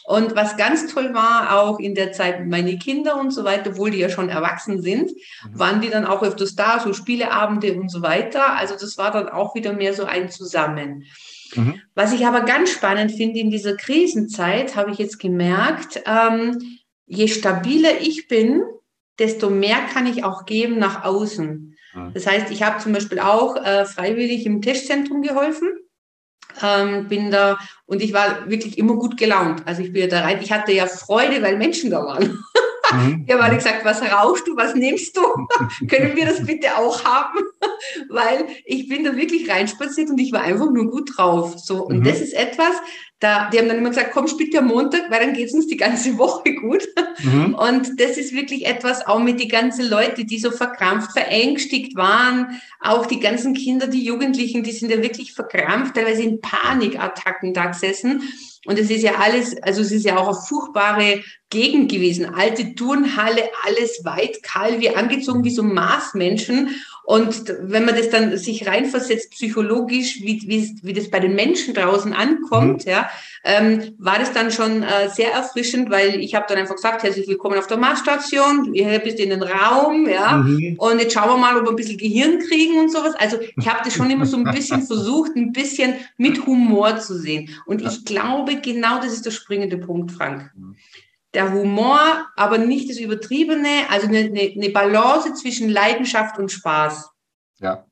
Und 0.04 0.36
was 0.36 0.58
ganz 0.58 0.92
toll 0.92 1.14
war, 1.14 1.60
auch 1.62 1.80
in 1.80 1.94
der 1.94 2.12
Zeit 2.12 2.48
meine 2.48 2.80
Kinder 2.80 3.20
und 3.20 3.30
so 3.30 3.44
weiter, 3.44 3.70
obwohl 3.70 3.92
die 3.92 4.00
ja 4.00 4.10
schon 4.10 4.30
erwachsen 4.30 4.82
sind, 4.82 5.12
mhm. 5.12 5.60
waren 5.60 5.82
die 5.82 5.90
dann 5.90 6.08
auch 6.08 6.24
öfters 6.24 6.56
da, 6.56 6.80
so 6.80 6.92
Spieleabende 6.94 7.80
und 7.80 7.90
so 7.90 8.02
weiter. 8.02 8.58
Also 8.58 8.74
das 8.74 8.98
war 8.98 9.12
dann 9.12 9.30
auch 9.30 9.54
wieder 9.54 9.74
mehr 9.74 9.94
so 9.94 10.06
ein 10.06 10.32
Zusammen. 10.32 11.06
Mhm. 11.56 11.82
Was 11.96 12.14
ich 12.14 12.26
aber 12.26 12.42
ganz 12.42 12.72
spannend 12.72 13.12
finde 13.12 13.40
in 13.40 13.52
dieser 13.52 13.76
Krisenzeit, 13.76 14.76
habe 14.76 14.92
ich 14.92 14.98
jetzt 14.98 15.20
gemerkt, 15.20 16.02
ähm, 16.06 16.58
je 17.06 17.28
stabiler 17.28 18.00
ich 18.00 18.28
bin, 18.28 18.64
desto 19.20 19.50
mehr 19.50 19.78
kann 19.94 20.08
ich 20.08 20.24
auch 20.24 20.46
geben 20.46 20.80
nach 20.80 21.04
außen. 21.04 21.78
Mhm. 21.94 22.14
Das 22.14 22.26
heißt, 22.26 22.52
ich 22.52 22.64
habe 22.64 22.80
zum 22.80 22.94
Beispiel 22.94 23.20
auch 23.20 23.56
äh, 23.58 23.86
freiwillig 23.86 24.46
im 24.46 24.62
Testzentrum 24.62 25.22
geholfen. 25.22 25.70
Ähm, 26.62 27.08
bin 27.08 27.32
da 27.32 27.58
und 27.86 28.02
ich 28.02 28.12
war 28.12 28.50
wirklich 28.50 28.78
immer 28.78 28.96
gut 28.96 29.16
gelaunt. 29.16 29.64
Also 29.66 29.84
ich 29.84 29.94
bin 29.94 30.10
da 30.10 30.22
rein. 30.22 30.40
Ich 30.42 30.52
hatte 30.52 30.74
ja 30.74 30.86
Freude, 30.86 31.42
weil 31.42 31.58
Menschen 31.58 31.92
da 31.92 32.04
waren. 32.04 32.44
Mhm. 32.94 33.26
Ich 33.26 33.34
habe 33.34 33.44
alle 33.44 33.56
gesagt, 33.56 33.86
was 33.86 34.02
rauchst 34.02 34.48
du, 34.48 34.56
was 34.56 34.76
nimmst 34.76 35.16
du? 35.18 35.22
Können 35.88 36.16
wir 36.16 36.26
das 36.26 36.46
bitte 36.46 36.78
auch 36.78 37.04
haben? 37.04 37.40
Weil 38.10 38.48
ich 38.66 38.88
bin 38.88 39.04
da 39.04 39.16
wirklich 39.16 39.50
reinspaziert 39.50 40.10
und 40.10 40.20
ich 40.20 40.32
war 40.32 40.42
einfach 40.42 40.70
nur 40.70 40.90
gut 40.90 41.18
drauf. 41.18 41.58
So, 41.58 41.86
und 41.86 42.00
mhm. 42.00 42.04
das 42.04 42.22
ist 42.22 42.34
etwas, 42.34 42.76
da, 43.22 43.52
die 43.52 43.60
haben 43.60 43.68
dann 43.68 43.78
immer 43.78 43.90
gesagt, 43.90 44.12
komm, 44.14 44.26
bitte 44.36 44.60
am 44.60 44.68
Montag, 44.68 45.12
weil 45.12 45.20
dann 45.20 45.34
geht 45.34 45.48
es 45.48 45.54
uns 45.54 45.68
die 45.68 45.78
ganze 45.78 46.18
Woche 46.18 46.56
gut. 46.56 46.84
Mhm. 47.20 47.54
Und 47.54 48.02
das 48.02 48.18
ist 48.18 48.34
wirklich 48.34 48.66
etwas, 48.66 49.06
auch 49.06 49.20
mit 49.20 49.40
die 49.40 49.48
ganzen 49.48 49.88
Leute, 49.88 50.26
die 50.26 50.40
so 50.40 50.50
verkrampft, 50.50 51.12
verängstigt 51.12 51.96
waren, 51.96 52.60
auch 52.80 53.06
die 53.06 53.20
ganzen 53.20 53.54
Kinder, 53.54 53.86
die 53.88 54.04
Jugendlichen, 54.04 54.64
die 54.64 54.72
sind 54.72 54.90
ja 54.90 55.04
wirklich 55.04 55.34
verkrampft, 55.34 55.96
teilweise 55.96 56.24
in 56.24 56.42
Panikattacken 56.42 57.54
da 57.54 57.68
gesessen. 57.68 58.24
Und 58.66 58.80
es 58.80 58.90
ist 58.90 59.04
ja 59.04 59.16
alles, 59.20 59.56
also 59.62 59.82
es 59.82 59.92
ist 59.92 60.06
ja 60.06 60.18
auch 60.18 60.28
eine 60.28 60.38
furchtbare 60.48 61.24
Gegend 61.50 61.92
gewesen. 61.92 62.26
Alte 62.26 62.74
Turnhalle, 62.74 63.44
alles 63.64 64.04
weit, 64.04 64.42
kahl, 64.42 64.80
wie 64.80 64.96
angezogen 64.96 65.44
wie 65.44 65.52
so 65.52 65.64
Marsmenschen. 65.64 66.70
Und 67.12 67.54
wenn 67.60 67.84
man 67.84 67.98
das 67.98 68.10
dann 68.10 68.38
sich 68.38 68.66
reinversetzt, 68.66 69.32
psychologisch, 69.32 70.22
wie, 70.22 70.44
wie, 70.48 70.80
wie 70.82 70.94
das 70.94 71.10
bei 71.10 71.20
den 71.20 71.36
Menschen 71.36 71.74
draußen 71.74 72.14
ankommt, 72.14 72.86
mhm. 72.86 72.90
ja, 72.90 73.10
ähm, 73.44 73.96
war 73.98 74.18
das 74.18 74.32
dann 74.32 74.50
schon 74.50 74.82
äh, 74.82 75.10
sehr 75.10 75.34
erfrischend, 75.34 75.90
weil 75.90 76.22
ich 76.22 76.36
habe 76.36 76.46
dann 76.48 76.58
einfach 76.58 76.76
gesagt, 76.76 77.04
herzlich 77.04 77.28
willkommen 77.28 77.60
auf 77.60 77.68
der 77.68 77.76
Marsstation, 77.76 78.74
ihr 78.74 78.98
bist 79.00 79.20
in 79.20 79.30
den 79.30 79.44
Raum, 79.44 80.08
ja, 80.08 80.38
mhm. 80.38 80.78
und 80.78 81.00
jetzt 81.00 81.14
schauen 81.14 81.28
wir 81.28 81.38
mal, 81.38 81.58
ob 81.58 81.66
wir 81.66 81.72
ein 81.72 81.76
bisschen 81.76 81.98
Gehirn 81.98 82.40
kriegen 82.40 82.80
und 82.80 82.90
sowas. 82.90 83.14
Also 83.20 83.40
ich 83.58 83.68
habe 83.68 83.82
das 83.84 83.94
schon 83.94 84.10
immer 84.10 84.26
so 84.26 84.38
ein 84.38 84.46
bisschen 84.46 84.82
versucht, 84.88 85.36
ein 85.36 85.52
bisschen 85.52 85.96
mit 86.16 86.46
Humor 86.46 86.98
zu 87.00 87.20
sehen. 87.20 87.50
Und 87.66 87.82
ich 87.82 88.06
glaube, 88.06 88.62
genau 88.62 89.02
das 89.02 89.12
ist 89.12 89.26
der 89.26 89.32
springende 89.32 89.78
Punkt, 89.78 90.14
Frank. 90.14 90.50
Mhm 90.56 90.78
der 91.34 91.54
Humor, 91.54 92.28
aber 92.36 92.58
nicht 92.58 92.90
das 92.90 92.98
Übertriebene, 92.98 93.90
also 93.90 94.08
eine, 94.08 94.20
eine, 94.20 94.70
Balance 94.70 95.34
zwischen 95.34 95.70
Leidenschaft 95.70 96.38
und 96.38 96.52
Spaß. 96.52 97.10
Ja. 97.60 97.86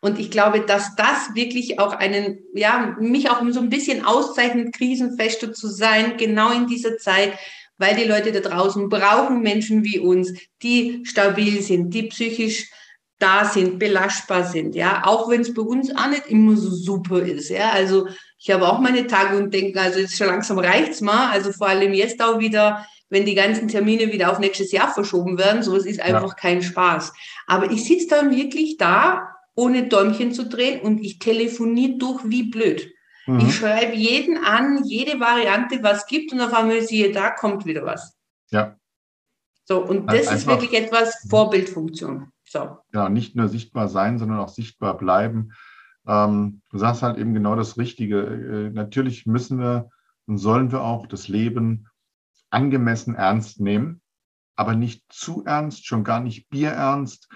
Und 0.00 0.18
ich 0.18 0.30
glaube, 0.30 0.60
dass 0.60 0.94
das 0.94 1.34
wirklich 1.34 1.80
auch 1.80 1.92
einen, 1.92 2.38
ja, 2.54 2.96
mich 3.00 3.30
auch 3.30 3.42
so 3.50 3.60
ein 3.60 3.70
bisschen 3.70 4.04
auszeichnet, 4.04 4.74
krisenfester 4.74 5.52
zu 5.52 5.68
sein, 5.68 6.16
genau 6.16 6.52
in 6.52 6.68
dieser 6.68 6.98
Zeit, 6.98 7.36
weil 7.78 7.96
die 7.96 8.04
Leute 8.04 8.30
da 8.30 8.40
draußen 8.40 8.88
brauchen 8.88 9.42
Menschen 9.42 9.84
wie 9.84 9.98
uns, 9.98 10.32
die 10.62 11.04
stabil 11.04 11.62
sind, 11.62 11.90
die 11.90 12.04
psychisch 12.04 12.70
da 13.18 13.44
sind, 13.44 13.78
belastbar 13.78 14.44
sind, 14.44 14.74
ja, 14.74 15.02
auch 15.04 15.28
wenn 15.28 15.42
es 15.42 15.54
bei 15.54 15.62
uns 15.62 15.94
auch 15.94 16.08
nicht 16.08 16.26
immer 16.26 16.56
so 16.56 16.70
super 16.70 17.22
ist, 17.22 17.50
ja, 17.50 17.70
also 17.70 18.08
ich 18.42 18.50
habe 18.50 18.66
auch 18.66 18.80
meine 18.80 19.06
Tage 19.06 19.36
und 19.36 19.54
denke, 19.54 19.80
also 19.80 20.00
jetzt 20.00 20.16
schon 20.16 20.26
langsam 20.26 20.58
reicht's 20.58 21.00
mal, 21.00 21.30
also 21.30 21.52
vor 21.52 21.68
allem 21.68 21.94
jetzt 21.94 22.20
auch 22.20 22.40
wieder, 22.40 22.84
wenn 23.08 23.24
die 23.24 23.36
ganzen 23.36 23.68
Termine 23.68 24.12
wieder 24.12 24.32
auf 24.32 24.40
nächstes 24.40 24.72
Jahr 24.72 24.92
verschoben 24.92 25.38
werden. 25.38 25.62
Sowas 25.62 25.86
ist 25.86 26.00
einfach 26.00 26.30
ja. 26.30 26.34
kein 26.34 26.60
Spaß. 26.60 27.12
Aber 27.46 27.70
ich 27.70 27.84
sitze 27.84 28.08
dann 28.08 28.34
wirklich 28.34 28.78
da, 28.78 29.28
ohne 29.54 29.86
Däumchen 29.86 30.32
zu 30.32 30.48
drehen 30.48 30.80
und 30.80 31.04
ich 31.04 31.20
telefoniere 31.20 31.98
durch 31.98 32.22
wie 32.24 32.50
blöd. 32.50 32.92
Mhm. 33.26 33.40
Ich 33.46 33.54
schreibe 33.54 33.94
jeden 33.94 34.38
an, 34.38 34.82
jede 34.82 35.20
Variante, 35.20 35.80
was 35.82 36.06
gibt 36.08 36.32
und 36.32 36.40
auf 36.40 36.52
einmal 36.52 36.82
siehe, 36.82 37.12
da 37.12 37.30
kommt 37.30 37.64
wieder 37.64 37.84
was. 37.84 38.16
Ja. 38.50 38.76
So, 39.66 39.84
und 39.84 40.08
das 40.08 40.26
Einfach, 40.26 40.34
ist 40.34 40.46
wirklich 40.48 40.72
etwas 40.72 41.26
Vorbildfunktion. 41.30 42.32
So. 42.44 42.78
Ja, 42.92 43.08
nicht 43.08 43.36
nur 43.36 43.48
sichtbar 43.48 43.86
sein, 43.86 44.18
sondern 44.18 44.40
auch 44.40 44.48
sichtbar 44.48 44.98
bleiben. 44.98 45.52
Ähm, 46.06 46.62
du 46.70 46.78
sagst 46.78 47.02
halt 47.02 47.18
eben 47.18 47.34
genau 47.34 47.56
das 47.56 47.78
Richtige. 47.78 48.20
Äh, 48.20 48.70
natürlich 48.70 49.26
müssen 49.26 49.58
wir 49.58 49.90
und 50.26 50.38
sollen 50.38 50.72
wir 50.72 50.82
auch 50.82 51.06
das 51.06 51.28
Leben 51.28 51.88
angemessen 52.50 53.14
ernst 53.14 53.60
nehmen, 53.60 54.00
aber 54.56 54.74
nicht 54.74 55.04
zu 55.08 55.44
ernst, 55.44 55.86
schon 55.86 56.04
gar 56.04 56.20
nicht 56.20 56.48
bierernst. 56.48 57.28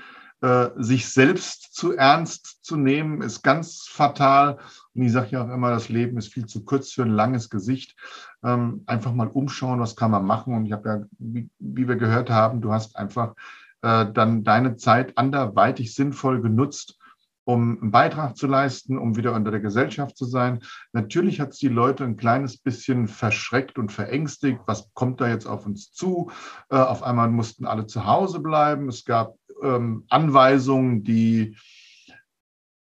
Äh, 0.42 0.68
sich 0.76 1.08
selbst 1.08 1.74
zu 1.74 1.96
ernst 1.96 2.62
zu 2.62 2.76
nehmen, 2.76 3.22
ist 3.22 3.42
ganz 3.42 3.86
fatal. 3.88 4.58
Und 4.94 5.02
ich 5.02 5.12
sage 5.12 5.30
ja 5.30 5.44
auch 5.44 5.48
immer, 5.48 5.70
das 5.70 5.88
Leben 5.88 6.18
ist 6.18 6.32
viel 6.32 6.44
zu 6.44 6.62
kurz 6.64 6.92
für 6.92 7.02
ein 7.02 7.10
langes 7.10 7.48
Gesicht. 7.48 7.96
Ähm, 8.44 8.82
einfach 8.86 9.14
mal 9.14 9.28
umschauen, 9.28 9.80
was 9.80 9.96
kann 9.96 10.10
man 10.10 10.26
machen. 10.26 10.54
Und 10.54 10.66
ich 10.66 10.72
habe 10.72 10.88
ja, 10.88 11.00
wie, 11.18 11.48
wie, 11.58 11.88
wir 11.88 11.96
gehört 11.96 12.28
haben, 12.28 12.60
du 12.60 12.70
hast 12.70 12.96
einfach 12.96 13.34
äh, 13.80 14.12
dann 14.12 14.44
deine 14.44 14.76
Zeit 14.76 15.16
anderweitig 15.16 15.94
sinnvoll 15.94 16.42
genutzt 16.42 16.98
um 17.46 17.80
einen 17.80 17.90
Beitrag 17.92 18.36
zu 18.36 18.48
leisten, 18.48 18.98
um 18.98 19.16
wieder 19.16 19.32
unter 19.32 19.52
der 19.52 19.60
Gesellschaft 19.60 20.16
zu 20.16 20.24
sein. 20.24 20.64
Natürlich 20.92 21.40
hat 21.40 21.50
es 21.50 21.58
die 21.58 21.68
Leute 21.68 22.02
ein 22.02 22.16
kleines 22.16 22.58
bisschen 22.58 23.06
verschreckt 23.06 23.78
und 23.78 23.92
verängstigt. 23.92 24.58
Was 24.66 24.92
kommt 24.94 25.20
da 25.20 25.28
jetzt 25.28 25.46
auf 25.46 25.64
uns 25.64 25.92
zu? 25.92 26.32
Äh, 26.70 26.76
auf 26.76 27.04
einmal 27.04 27.30
mussten 27.30 27.64
alle 27.64 27.86
zu 27.86 28.04
Hause 28.04 28.40
bleiben. 28.40 28.88
Es 28.88 29.04
gab 29.04 29.36
ähm, 29.62 30.04
Anweisungen, 30.08 31.04
die 31.04 31.56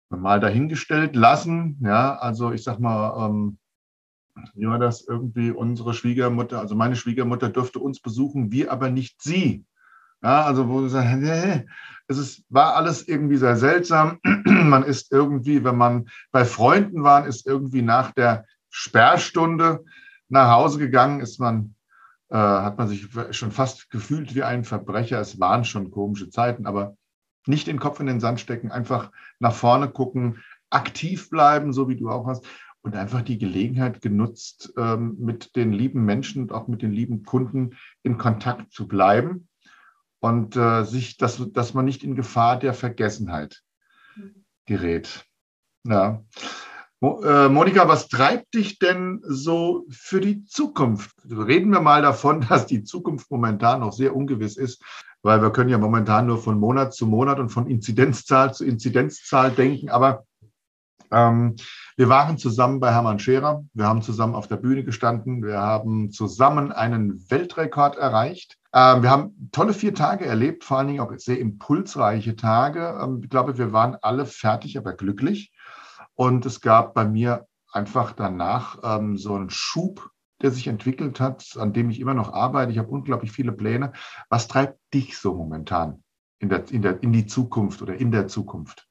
mal 0.09 0.39
dahingestellt 0.39 1.15
lassen. 1.15 1.77
Ja, 1.81 2.15
also 2.17 2.51
ich 2.51 2.63
sag 2.63 2.79
mal, 2.79 3.27
ähm, 3.27 3.59
war 4.55 4.79
das 4.79 5.07
irgendwie 5.07 5.51
unsere 5.51 5.93
Schwiegermutter, 5.93 6.59
also 6.59 6.73
meine 6.73 6.95
Schwiegermutter 6.95 7.49
dürfte 7.49 7.77
uns 7.77 7.99
besuchen, 7.99 8.51
wir 8.51 8.71
aber 8.71 8.89
nicht 8.89 9.21
sie. 9.21 9.65
Ja, 10.21 10.43
also 10.43 10.67
wo 10.67 10.82
sie 10.82 10.89
sagen, 10.89 11.21
nee, 11.21 11.65
es 12.08 12.17
ist, 12.17 12.43
war 12.49 12.75
alles 12.75 13.08
irgendwie 13.08 13.38
sehr 13.38 13.55
seltsam. 13.55 14.19
man 14.45 14.84
ist 14.84 15.12
irgendwie, 15.12 15.63
wenn 15.63 15.77
man 15.77 16.10
bei 16.32 16.43
Freunden 16.43 17.03
war, 17.03 17.25
ist 17.25 17.45
irgendwie 17.45 17.82
nach 17.82 18.12
der 18.12 18.45
Sperrstunde 18.69 19.86
nach 20.27 20.51
Hause 20.51 20.79
gegangen, 20.79 21.21
ist 21.21 21.39
man, 21.39 21.75
äh, 22.29 22.38
hat 22.38 22.77
man 22.77 22.88
sich 22.88 23.08
schon 23.32 23.51
fast 23.51 23.89
gefühlt 23.89 24.36
wie 24.36 24.43
ein 24.43 24.63
Verbrecher. 24.63 25.19
Es 25.19 25.39
waren 25.39 25.65
schon 25.65 25.91
komische 25.91 26.29
Zeiten, 26.29 26.65
aber 26.65 26.97
nicht 27.45 27.67
den 27.67 27.79
Kopf 27.79 27.99
in 27.99 28.08
den 28.08 28.19
Sand 28.19 28.39
stecken, 28.39 28.71
einfach 28.71 29.12
nach 29.39 29.53
vorne 29.53 29.89
gucken, 29.89 30.43
aktiv 30.69 31.29
bleiben, 31.29 31.73
so 31.73 31.89
wie 31.89 31.95
du 31.95 32.10
auch 32.10 32.27
hast, 32.27 32.45
und 32.82 32.95
einfach 32.95 33.21
die 33.21 33.38
Gelegenheit 33.38 34.01
genutzt, 34.01 34.73
ähm, 34.77 35.15
mit 35.19 35.55
den 35.55 35.73
lieben 35.73 36.05
Menschen 36.05 36.43
und 36.43 36.51
auch 36.51 36.67
mit 36.67 36.82
den 36.82 36.91
lieben 36.91 37.23
Kunden 37.23 37.77
in 38.03 38.17
Kontakt 38.17 38.71
zu 38.71 38.88
bleiben 38.88 39.48
und 40.19 40.55
äh, 40.55 40.84
sich, 40.84 41.17
dass, 41.17 41.41
dass 41.51 41.73
man 41.73 41.86
nicht 41.86 42.03
in 42.03 42.15
Gefahr 42.15 42.60
der 42.60 42.73
Vergessenheit 42.73 43.62
gerät. 44.65 45.25
Ja. 45.84 46.23
Äh, 47.01 47.47
Monika, 47.47 47.88
was 47.88 48.10
treibt 48.10 48.53
dich 48.53 48.77
denn 48.77 49.21
so 49.23 49.86
für 49.89 50.19
die 50.19 50.43
Zukunft? 50.43 51.15
Reden 51.29 51.71
wir 51.71 51.79
mal 51.79 52.01
davon, 52.01 52.41
dass 52.49 52.65
die 52.65 52.84
Zukunft 52.84 53.32
momentan 53.32 53.79
noch 53.79 53.93
sehr 53.93 54.15
ungewiss 54.15 54.58
ist, 54.58 54.84
weil 55.21 55.41
wir 55.41 55.51
können 55.51 55.69
ja 55.69 55.77
momentan 55.77 56.27
nur 56.27 56.38
von 56.38 56.60
Monat 56.60 56.93
zu 56.93 57.08
Monat 57.08 57.39
und 57.39 57.49
von 57.49 57.67
Inzidenzzahl 57.67 58.53
zu 58.53 58.65
Inzidenzzahl 58.65 59.51
denken. 59.51 59.89
Aber 59.89 60.25
ähm, 61.12 61.56
wir 61.95 62.10
waren 62.10 62.38
zusammen 62.38 62.80
bei 62.80 62.91
Hermann 62.91 63.19
Scherer, 63.19 63.63
wir 63.74 63.86
haben 63.86 64.02
zusammen 64.02 64.36
auf 64.36 64.48
der 64.48 64.58
Bühne 64.58 64.84
gestanden, 64.84 65.43
wir 65.43 65.60
haben 65.60 66.12
zusammen 66.12 66.72
einen 66.72 67.30
Weltrekord 67.30 67.98
erreicht. 67.98 68.58
Ähm, 68.74 69.04
wir 69.04 69.10
haben 69.10 69.50
tolle 69.52 69.74
vier 69.74 69.93
Tage 69.93 70.26
erlebt, 70.26 70.63
vor 70.63 70.78
allen 70.78 70.88
Dingen 70.88 71.00
auch 71.00 71.12
sehr 71.17 71.39
impulsreiche 71.39 72.36
Tage. 72.36 73.00
Ähm, 73.02 73.22
ich 73.24 73.30
glaube, 73.30 73.58
wir 73.58 73.74
waren 73.74 73.98
alle 74.02 74.26
fertig, 74.26 74.78
aber 74.78 74.93
glücklich. 74.93 75.52
Und 76.15 76.45
es 76.45 76.62
gab 76.62 76.93
bei 76.93 77.06
mir 77.06 77.48
einfach 77.72 78.12
danach 78.12 78.78
ähm, 78.84 79.17
so 79.17 79.36
einen 79.36 79.50
Schub, 79.50 80.10
der 80.41 80.52
sich 80.52 80.67
entwickelt 80.67 81.19
hat, 81.19 81.58
an 81.58 81.74
dem 81.74 81.89
ich 81.89 82.00
immer 82.00 82.13
noch 82.13 82.34
arbeite. 82.34 82.72
Ich 82.72 82.78
habe 82.78 82.89
unglaublich 82.89 83.32
viele 83.32 83.52
Pläne. 83.52 83.93
Was 84.30 84.48
treibt 84.48 84.80
dich 84.93 85.17
so 85.17 85.34
momentan 85.34 86.04
in, 86.39 86.50
der, 86.50 86.69
in, 86.72 86.82
der, 86.82 87.02
in 87.04 87.12
die 87.12 87.26
Zukunft 87.26 87.82
oder 87.82 87.95
in 87.95 88.12
der 88.12 88.28
Zukunft? 88.28 88.88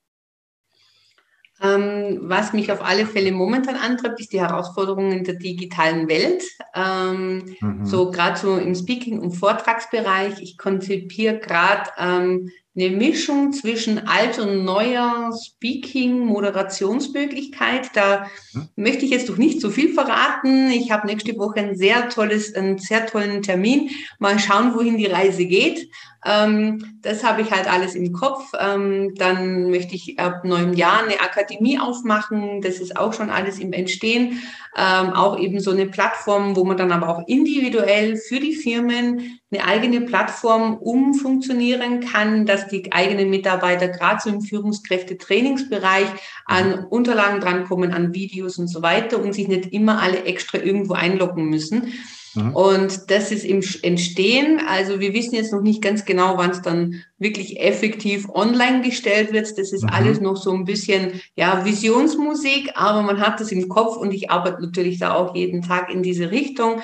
Ähm, 1.60 2.20
was 2.22 2.52
mich 2.52 2.70
auf 2.70 2.84
alle 2.84 3.06
Fälle 3.06 3.32
momentan 3.32 3.76
antreibt, 3.76 4.20
ist 4.20 4.32
die 4.32 4.40
Herausforderung 4.40 5.10
in 5.10 5.24
der 5.24 5.34
digitalen 5.34 6.08
Welt. 6.08 6.44
Ähm, 6.74 7.56
mhm. 7.60 7.84
So 7.84 8.10
gerade 8.10 8.38
so 8.38 8.56
im 8.56 8.74
Speaking- 8.74 9.20
und 9.20 9.32
Vortragsbereich. 9.32 10.40
Ich 10.40 10.56
konzipiere 10.56 11.38
gerade 11.38 11.90
ähm, 11.98 12.50
eine 12.78 12.90
Mischung 12.90 13.52
zwischen 13.52 14.06
alt 14.06 14.38
und 14.38 14.64
neuer 14.64 15.36
Speaking-Moderationsmöglichkeit. 15.36 17.90
Da 17.94 18.28
mhm. 18.52 18.68
möchte 18.76 19.04
ich 19.04 19.10
jetzt 19.10 19.28
doch 19.28 19.36
nicht 19.36 19.60
so 19.60 19.70
viel 19.70 19.92
verraten. 19.92 20.70
Ich 20.70 20.92
habe 20.92 21.08
nächste 21.08 21.36
Woche 21.36 21.58
ein 21.60 21.76
sehr 21.76 22.08
tolles, 22.08 22.54
einen 22.54 22.78
sehr 22.78 23.06
tollen 23.06 23.42
Termin. 23.42 23.90
Mal 24.18 24.38
schauen, 24.38 24.74
wohin 24.74 24.96
die 24.96 25.06
Reise 25.06 25.44
geht. 25.46 25.90
Ähm, 26.24 26.98
das 27.02 27.24
habe 27.24 27.42
ich 27.42 27.50
halt 27.50 27.70
alles 27.70 27.94
im 27.94 28.12
Kopf. 28.12 28.52
Ähm, 28.58 29.14
dann 29.16 29.70
möchte 29.70 29.94
ich 29.94 30.18
ab 30.18 30.44
neuem 30.44 30.74
Jahr 30.74 31.02
eine 31.02 31.20
Akademie 31.20 31.78
aufmachen. 31.78 32.60
Das 32.60 32.78
ist 32.78 32.96
auch 32.96 33.12
schon 33.12 33.30
alles 33.30 33.58
im 33.58 33.72
Entstehen. 33.72 34.42
Ähm, 34.76 35.10
auch 35.10 35.38
eben 35.38 35.60
so 35.60 35.70
eine 35.70 35.86
Plattform, 35.86 36.54
wo 36.54 36.64
man 36.64 36.76
dann 36.76 36.92
aber 36.92 37.08
auch 37.08 37.26
individuell 37.26 38.16
für 38.16 38.40
die 38.40 38.54
Firmen 38.54 39.40
eine 39.50 39.64
eigene 39.64 40.02
Plattform 40.02 40.76
umfunktionieren 40.76 42.00
kann, 42.00 42.44
dass 42.44 42.68
die 42.68 42.92
eigenen 42.92 43.30
Mitarbeiter 43.30 43.88
gerade 43.88 44.20
so 44.22 44.28
im 44.28 44.42
Führungskräfte-Trainingsbereich 44.42 46.08
an 46.44 46.84
Unterlagen 46.84 47.40
drankommen, 47.40 47.92
an 47.92 48.14
Videos 48.14 48.58
und 48.58 48.68
so 48.68 48.82
weiter 48.82 49.18
und 49.18 49.32
sich 49.32 49.48
nicht 49.48 49.72
immer 49.72 50.02
alle 50.02 50.24
extra 50.24 50.58
irgendwo 50.58 50.94
einloggen 50.94 51.48
müssen. 51.48 51.94
Mhm. 52.34 52.54
Und 52.54 53.10
das 53.10 53.32
ist 53.32 53.44
im 53.44 53.62
Entstehen. 53.82 54.60
Also 54.68 55.00
wir 55.00 55.14
wissen 55.14 55.34
jetzt 55.34 55.52
noch 55.52 55.62
nicht 55.62 55.80
ganz 55.80 56.04
genau, 56.04 56.36
wann 56.36 56.50
es 56.50 56.60
dann 56.60 57.02
wirklich 57.18 57.60
effektiv 57.60 58.28
online 58.28 58.82
gestellt 58.82 59.32
wird. 59.32 59.46
Das 59.58 59.72
ist 59.72 59.84
mhm. 59.84 59.90
alles 59.90 60.20
noch 60.20 60.36
so 60.36 60.52
ein 60.52 60.66
bisschen, 60.66 61.20
ja, 61.36 61.64
Visionsmusik, 61.64 62.72
aber 62.74 63.00
man 63.02 63.20
hat 63.20 63.40
das 63.40 63.50
im 63.50 63.68
Kopf 63.68 63.96
und 63.96 64.12
ich 64.12 64.30
arbeite 64.30 64.60
natürlich 64.60 64.98
da 64.98 65.14
auch 65.14 65.34
jeden 65.34 65.62
Tag 65.62 65.90
in 65.90 66.02
diese 66.02 66.30
Richtung. 66.30 66.82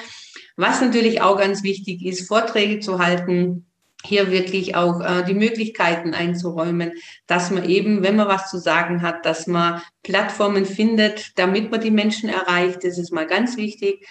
Was 0.56 0.80
natürlich 0.80 1.20
auch 1.20 1.38
ganz 1.38 1.62
wichtig 1.62 2.04
ist, 2.04 2.28
Vorträge 2.28 2.80
zu 2.80 2.98
halten, 2.98 3.66
hier 4.04 4.30
wirklich 4.30 4.76
auch 4.76 5.00
äh, 5.00 5.24
die 5.24 5.34
Möglichkeiten 5.34 6.14
einzuräumen, 6.14 6.92
dass 7.26 7.50
man 7.50 7.68
eben, 7.68 8.02
wenn 8.02 8.16
man 8.16 8.28
was 8.28 8.50
zu 8.50 8.58
sagen 8.58 9.02
hat, 9.02 9.24
dass 9.24 9.46
man 9.46 9.80
Plattformen 10.02 10.66
findet, 10.66 11.38
damit 11.38 11.70
man 11.70 11.80
die 11.80 11.90
Menschen 11.90 12.28
erreicht. 12.28 12.84
Das 12.84 12.98
ist 12.98 13.12
mal 13.12 13.26
ganz 13.26 13.56
wichtig 13.56 14.06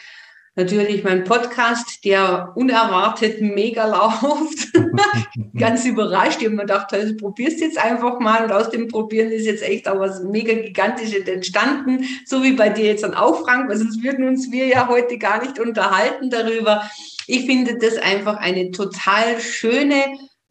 natürlich 0.56 1.04
mein 1.04 1.24
Podcast, 1.24 2.04
der 2.06 2.52
unerwartet 2.56 3.42
mega 3.42 3.88
läuft. 3.88 4.72
Ganz 5.58 5.86
überrascht. 5.86 6.40
Ich 6.40 6.46
habe 6.46 6.56
mir 6.56 6.62
gedacht, 6.64 6.94
also 6.94 7.16
probierst 7.16 7.62
jetzt 7.62 7.78
einfach 7.78 8.20
mal. 8.20 8.44
Und 8.44 8.52
aus 8.52 8.70
dem 8.70 8.88
Probieren 8.88 9.32
ist 9.32 9.46
jetzt 9.46 9.64
echt 9.64 9.88
auch 9.88 10.00
was 10.00 10.22
mega 10.24 10.54
Gigantisches 10.54 11.28
entstanden. 11.28 12.06
So 12.26 12.44
wie 12.44 12.54
bei 12.54 12.70
dir 12.70 12.86
jetzt 12.86 13.04
dann 13.04 13.14
auch, 13.14 13.44
Frank, 13.44 13.70
weil 13.70 13.78
sonst 13.78 14.04
würden 14.04 14.28
uns 14.28 14.52
wir 14.52 14.68
ja 14.68 14.88
heute 14.88 15.18
gar 15.18 15.42
nicht 15.42 15.60
unterhalten 15.60 16.30
darüber. 16.30 16.84
Ich 17.28 17.46
finde 17.46 17.78
das 17.78 17.98
einfach 17.98 18.38
eine 18.38 18.72
total 18.72 19.40
schöne 19.40 20.04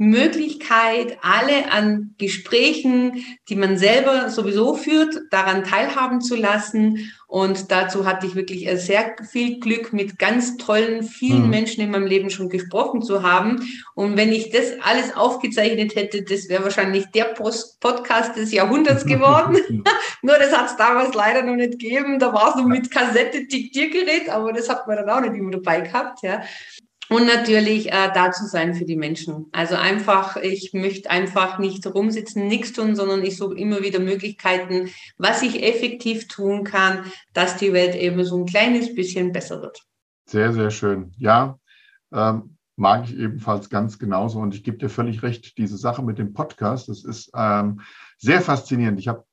Möglichkeit, 0.02 1.18
alle 1.22 1.70
an 1.70 2.14
Gesprächen, 2.18 3.24
die 3.48 3.54
man 3.54 3.78
selber 3.78 4.30
sowieso 4.30 4.74
führt, 4.74 5.16
daran 5.30 5.62
teilhaben 5.62 6.20
zu 6.20 6.34
lassen. 6.34 7.12
Und 7.28 7.70
dazu 7.70 8.04
hatte 8.04 8.26
ich 8.26 8.34
wirklich 8.34 8.68
sehr 8.80 9.14
viel 9.30 9.60
Glück, 9.60 9.92
mit 9.92 10.18
ganz 10.18 10.56
tollen, 10.56 11.02
vielen 11.04 11.44
mhm. 11.44 11.50
Menschen 11.50 11.82
in 11.82 11.90
meinem 11.90 12.06
Leben 12.06 12.30
schon 12.30 12.48
gesprochen 12.48 13.02
zu 13.02 13.22
haben. 13.22 13.66
Und 13.94 14.16
wenn 14.16 14.32
ich 14.32 14.50
das 14.50 14.72
alles 14.82 15.14
aufgezeichnet 15.14 15.94
hätte, 15.94 16.22
das 16.22 16.48
wäre 16.48 16.64
wahrscheinlich 16.64 17.06
der 17.14 17.24
Post 17.24 17.80
Podcast 17.80 18.36
des 18.36 18.52
Jahrhunderts 18.52 19.06
geworden. 19.06 19.56
Nur 20.22 20.36
das 20.36 20.56
hat 20.56 20.66
es 20.66 20.76
damals 20.76 21.14
leider 21.14 21.42
noch 21.42 21.54
nicht 21.54 21.72
gegeben. 21.72 22.18
Da 22.18 22.32
war 22.32 22.50
es 22.50 22.56
noch 22.56 22.66
mit 22.66 22.90
Kassette, 22.90 23.46
Diktiergerät, 23.46 24.28
aber 24.28 24.52
das 24.52 24.68
hat 24.68 24.86
man 24.86 24.96
dann 24.96 25.10
auch 25.10 25.20
nicht 25.20 25.34
immer 25.34 25.52
dabei 25.52 25.80
gehabt. 25.80 26.22
Ja. 26.22 26.42
Und 27.12 27.26
natürlich 27.26 27.92
äh, 27.92 28.10
da 28.14 28.32
zu 28.32 28.46
sein 28.46 28.74
für 28.74 28.84
die 28.84 28.96
Menschen. 28.96 29.46
Also 29.52 29.74
einfach, 29.74 30.36
ich 30.36 30.72
möchte 30.72 31.10
einfach 31.10 31.58
nicht 31.58 31.86
rumsitzen, 31.86 32.48
nichts 32.48 32.72
tun, 32.72 32.96
sondern 32.96 33.22
ich 33.22 33.36
suche 33.36 33.56
immer 33.56 33.82
wieder 33.82 33.98
Möglichkeiten, 33.98 34.88
was 35.18 35.42
ich 35.42 35.62
effektiv 35.62 36.26
tun 36.28 36.64
kann, 36.64 37.04
dass 37.34 37.56
die 37.56 37.72
Welt 37.72 37.94
eben 37.94 38.24
so 38.24 38.38
ein 38.38 38.46
kleines 38.46 38.94
bisschen 38.94 39.32
besser 39.32 39.60
wird. 39.60 39.82
Sehr, 40.26 40.52
sehr 40.52 40.70
schön. 40.70 41.12
Ja, 41.18 41.58
Ähm, 42.14 42.56
mag 42.76 43.04
ich 43.04 43.16
ebenfalls 43.16 43.70
ganz 43.70 43.98
genauso. 43.98 44.38
Und 44.38 44.54
ich 44.54 44.64
gebe 44.64 44.78
dir 44.78 44.88
völlig 44.88 45.22
recht, 45.22 45.56
diese 45.58 45.76
Sache 45.76 46.02
mit 46.02 46.18
dem 46.18 46.32
Podcast, 46.32 46.88
das 46.88 47.04
ist 47.04 47.30
ähm, 47.34 47.80
sehr 48.22 48.40
faszinierend. 48.40 49.00
Ich 49.00 49.08
habe, 49.08 49.24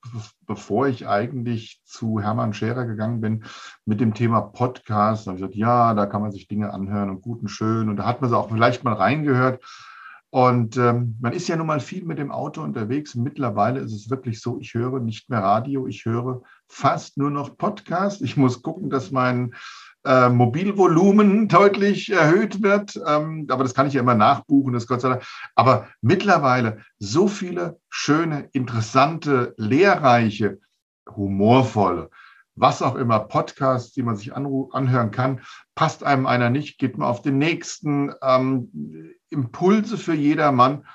bevor 0.47 0.87
ich 0.87 1.07
eigentlich 1.07 1.79
zu 1.85 2.19
Hermann 2.19 2.53
Scherer 2.55 2.85
gegangen 2.85 3.21
bin, 3.21 3.43
mit 3.85 4.01
dem 4.01 4.15
Thema 4.15 4.41
Podcast, 4.41 5.27
habe 5.27 5.37
ich 5.37 5.41
gesagt, 5.41 5.55
ja, 5.55 5.93
da 5.93 6.07
kann 6.07 6.23
man 6.23 6.31
sich 6.31 6.47
Dinge 6.47 6.73
anhören 6.73 7.11
und 7.11 7.21
gut 7.21 7.41
und 7.41 7.49
schön. 7.49 7.87
Und 7.89 7.97
da 7.97 8.07
hat 8.07 8.19
man 8.21 8.31
sie 8.31 8.37
auch 8.37 8.49
vielleicht 8.49 8.83
mal 8.83 8.93
reingehört. 8.93 9.63
Und 10.31 10.77
ähm, 10.77 11.17
man 11.21 11.33
ist 11.33 11.47
ja 11.47 11.55
nun 11.55 11.67
mal 11.67 11.79
viel 11.79 12.03
mit 12.03 12.17
dem 12.17 12.31
Auto 12.31 12.63
unterwegs. 12.63 13.13
Mittlerweile 13.13 13.79
ist 13.79 13.93
es 13.93 14.09
wirklich 14.09 14.41
so, 14.41 14.59
ich 14.59 14.73
höre 14.73 14.99
nicht 14.99 15.29
mehr 15.29 15.43
Radio, 15.43 15.85
ich 15.85 16.05
höre 16.05 16.41
fast 16.67 17.17
nur 17.17 17.29
noch 17.29 17.57
Podcast. 17.57 18.23
Ich 18.23 18.37
muss 18.37 18.63
gucken, 18.63 18.89
dass 18.89 19.11
mein 19.11 19.53
äh, 20.05 20.29
Mobilvolumen 20.29 21.47
deutlich 21.47 22.09
erhöht 22.11 22.61
wird. 22.61 22.99
Ähm, 23.05 23.47
aber 23.49 23.63
das 23.63 23.73
kann 23.73 23.87
ich 23.87 23.93
ja 23.93 24.01
immer 24.01 24.15
nachbuchen, 24.15 24.73
das 24.73 24.87
Gott 24.87 25.01
sei 25.01 25.09
Dank. 25.09 25.23
Aber 25.55 25.87
mittlerweile 26.01 26.79
so 26.99 27.27
viele 27.27 27.79
schöne, 27.89 28.49
interessante, 28.53 29.53
lehrreiche, 29.57 30.59
humorvolle, 31.15 32.09
was 32.55 32.81
auch 32.81 32.95
immer, 32.95 33.19
Podcasts, 33.19 33.93
die 33.93 34.03
man 34.03 34.15
sich 34.15 34.33
anhören 34.33 35.11
kann. 35.11 35.41
Passt 35.75 36.03
einem 36.03 36.25
einer 36.25 36.49
nicht, 36.49 36.77
geht 36.77 36.97
man 36.97 37.07
auf 37.07 37.21
den 37.21 37.37
nächsten. 37.37 38.13
Ähm, 38.21 38.69
Impulse 39.29 39.97
für 39.97 40.13
jedermann. 40.13 40.85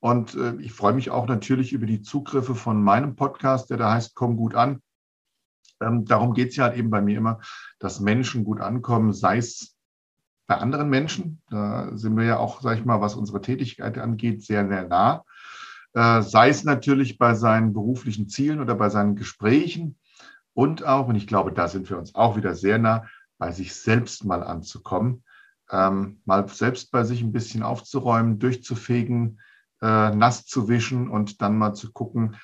Und 0.00 0.34
äh, 0.36 0.54
ich 0.60 0.72
freue 0.72 0.92
mich 0.92 1.10
auch 1.10 1.26
natürlich 1.26 1.72
über 1.72 1.86
die 1.86 2.02
Zugriffe 2.02 2.54
von 2.54 2.82
meinem 2.82 3.16
Podcast, 3.16 3.70
der 3.70 3.78
da 3.78 3.94
heißt 3.94 4.14
Komm 4.14 4.36
gut 4.36 4.54
an. 4.54 4.80
Ähm, 5.80 6.04
darum 6.04 6.34
geht 6.34 6.50
es 6.50 6.56
ja 6.56 6.64
halt 6.64 6.76
eben 6.76 6.90
bei 6.90 7.00
mir 7.00 7.18
immer, 7.18 7.40
dass 7.78 8.00
Menschen 8.00 8.44
gut 8.44 8.60
ankommen, 8.60 9.12
sei 9.12 9.38
es 9.38 9.76
bei 10.46 10.56
anderen 10.56 10.88
Menschen. 10.88 11.42
Da 11.50 11.90
sind 11.96 12.16
wir 12.16 12.24
ja 12.24 12.38
auch, 12.38 12.60
sag 12.62 12.78
ich 12.78 12.84
mal, 12.84 13.00
was 13.00 13.14
unsere 13.14 13.40
Tätigkeit 13.40 13.98
angeht, 13.98 14.42
sehr, 14.42 14.66
sehr 14.66 14.88
nah. 14.88 15.24
Äh, 15.94 16.22
sei 16.22 16.48
es 16.48 16.64
natürlich 16.64 17.18
bei 17.18 17.34
seinen 17.34 17.72
beruflichen 17.72 18.28
Zielen 18.28 18.60
oder 18.60 18.74
bei 18.74 18.88
seinen 18.88 19.16
Gesprächen 19.16 19.96
und 20.54 20.84
auch, 20.84 21.08
und 21.08 21.14
ich 21.14 21.26
glaube, 21.26 21.52
da 21.52 21.68
sind 21.68 21.88
wir 21.88 21.98
uns 21.98 22.14
auch 22.14 22.36
wieder 22.36 22.54
sehr 22.54 22.78
nah, 22.78 23.04
bei 23.38 23.52
sich 23.52 23.74
selbst 23.74 24.24
mal 24.24 24.42
anzukommen, 24.42 25.22
ähm, 25.70 26.20
mal 26.24 26.48
selbst 26.48 26.90
bei 26.90 27.04
sich 27.04 27.22
ein 27.22 27.32
bisschen 27.32 27.62
aufzuräumen, 27.62 28.38
durchzufegen, 28.38 29.40
äh, 29.80 30.10
nass 30.10 30.46
zu 30.46 30.68
wischen 30.68 31.08
und 31.08 31.40
dann 31.40 31.56
mal 31.56 31.74
zu 31.74 31.92
gucken, 31.92 32.36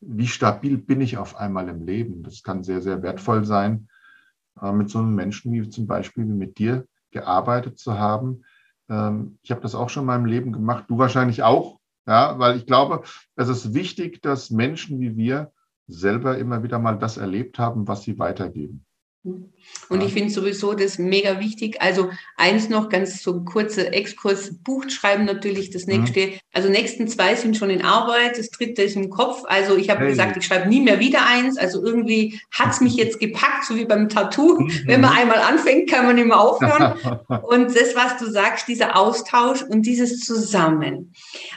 wie 0.00 0.26
stabil 0.26 0.78
bin 0.78 1.00
ich 1.00 1.18
auf 1.18 1.36
einmal 1.36 1.68
im 1.68 1.84
Leben. 1.84 2.22
Das 2.22 2.42
kann 2.42 2.62
sehr, 2.62 2.80
sehr 2.80 3.02
wertvoll 3.02 3.44
sein, 3.44 3.88
äh, 4.60 4.72
mit 4.72 4.90
so 4.90 4.98
einem 4.98 5.14
Menschen 5.14 5.52
wie 5.52 5.68
zum 5.68 5.86
Beispiel 5.86 6.26
wie 6.26 6.32
mit 6.32 6.58
dir 6.58 6.86
gearbeitet 7.10 7.78
zu 7.78 7.98
haben. 7.98 8.44
Ähm, 8.88 9.38
ich 9.42 9.50
habe 9.50 9.60
das 9.60 9.74
auch 9.74 9.90
schon 9.90 10.02
in 10.02 10.08
meinem 10.08 10.26
Leben 10.26 10.52
gemacht, 10.52 10.84
du 10.88 10.98
wahrscheinlich 10.98 11.42
auch, 11.42 11.80
ja, 12.06 12.38
weil 12.38 12.56
ich 12.56 12.66
glaube, 12.66 13.02
es 13.36 13.48
ist 13.48 13.74
wichtig, 13.74 14.22
dass 14.22 14.50
Menschen 14.50 15.00
wie 15.00 15.16
wir 15.16 15.52
selber 15.86 16.38
immer 16.38 16.62
wieder 16.62 16.78
mal 16.78 16.98
das 16.98 17.16
erlebt 17.16 17.58
haben, 17.58 17.88
was 17.88 18.02
sie 18.02 18.18
weitergeben. 18.18 18.84
Und 19.24 20.02
ich 20.02 20.12
finde 20.12 20.30
sowieso 20.30 20.74
das 20.74 20.98
mega 20.98 21.40
wichtig. 21.40 21.80
Also 21.80 22.10
eins 22.36 22.68
noch, 22.68 22.88
ganz 22.88 23.22
so 23.22 23.34
ein 23.34 23.44
kurzer 23.44 23.92
Exkurs, 23.92 24.52
Buch 24.62 24.88
schreiben 24.88 25.24
natürlich 25.24 25.70
das 25.70 25.86
mhm. 25.86 26.00
nächste. 26.00 26.20
Mhm. 26.26 26.32
Also 26.52 26.68
nächsten 26.68 27.08
zwei 27.08 27.34
sind 27.34 27.56
schon 27.56 27.70
in 27.70 27.82
Arbeit, 27.82 28.38
das 28.38 28.50
dritte 28.50 28.82
ist 28.82 28.96
im 28.96 29.10
Kopf. 29.10 29.42
Also 29.46 29.76
ich 29.76 29.90
habe 29.90 30.00
hey. 30.00 30.10
gesagt, 30.10 30.36
ich 30.36 30.44
schreibe 30.44 30.68
nie 30.68 30.80
mehr 30.80 31.00
wieder 31.00 31.26
eins. 31.26 31.58
Also 31.58 31.84
irgendwie 31.84 32.40
hat 32.50 32.72
es 32.72 32.80
mich 32.80 32.94
jetzt 32.94 33.18
gepackt, 33.18 33.64
so 33.66 33.76
wie 33.76 33.86
beim 33.86 34.08
Tattoo. 34.08 34.60
Mhm. 34.60 34.82
Wenn 34.86 35.00
man 35.00 35.16
einmal 35.16 35.38
anfängt, 35.38 35.90
kann 35.90 36.06
man 36.06 36.14
nicht 36.14 36.26
mehr 36.26 36.40
aufhören. 36.40 36.94
und 37.42 37.74
das, 37.74 37.96
was 37.96 38.18
du 38.18 38.30
sagst, 38.30 38.68
dieser 38.68 38.96
Austausch 38.96 39.62
und 39.62 39.82
dieses 39.82 40.20
Zusammen. 40.20 41.12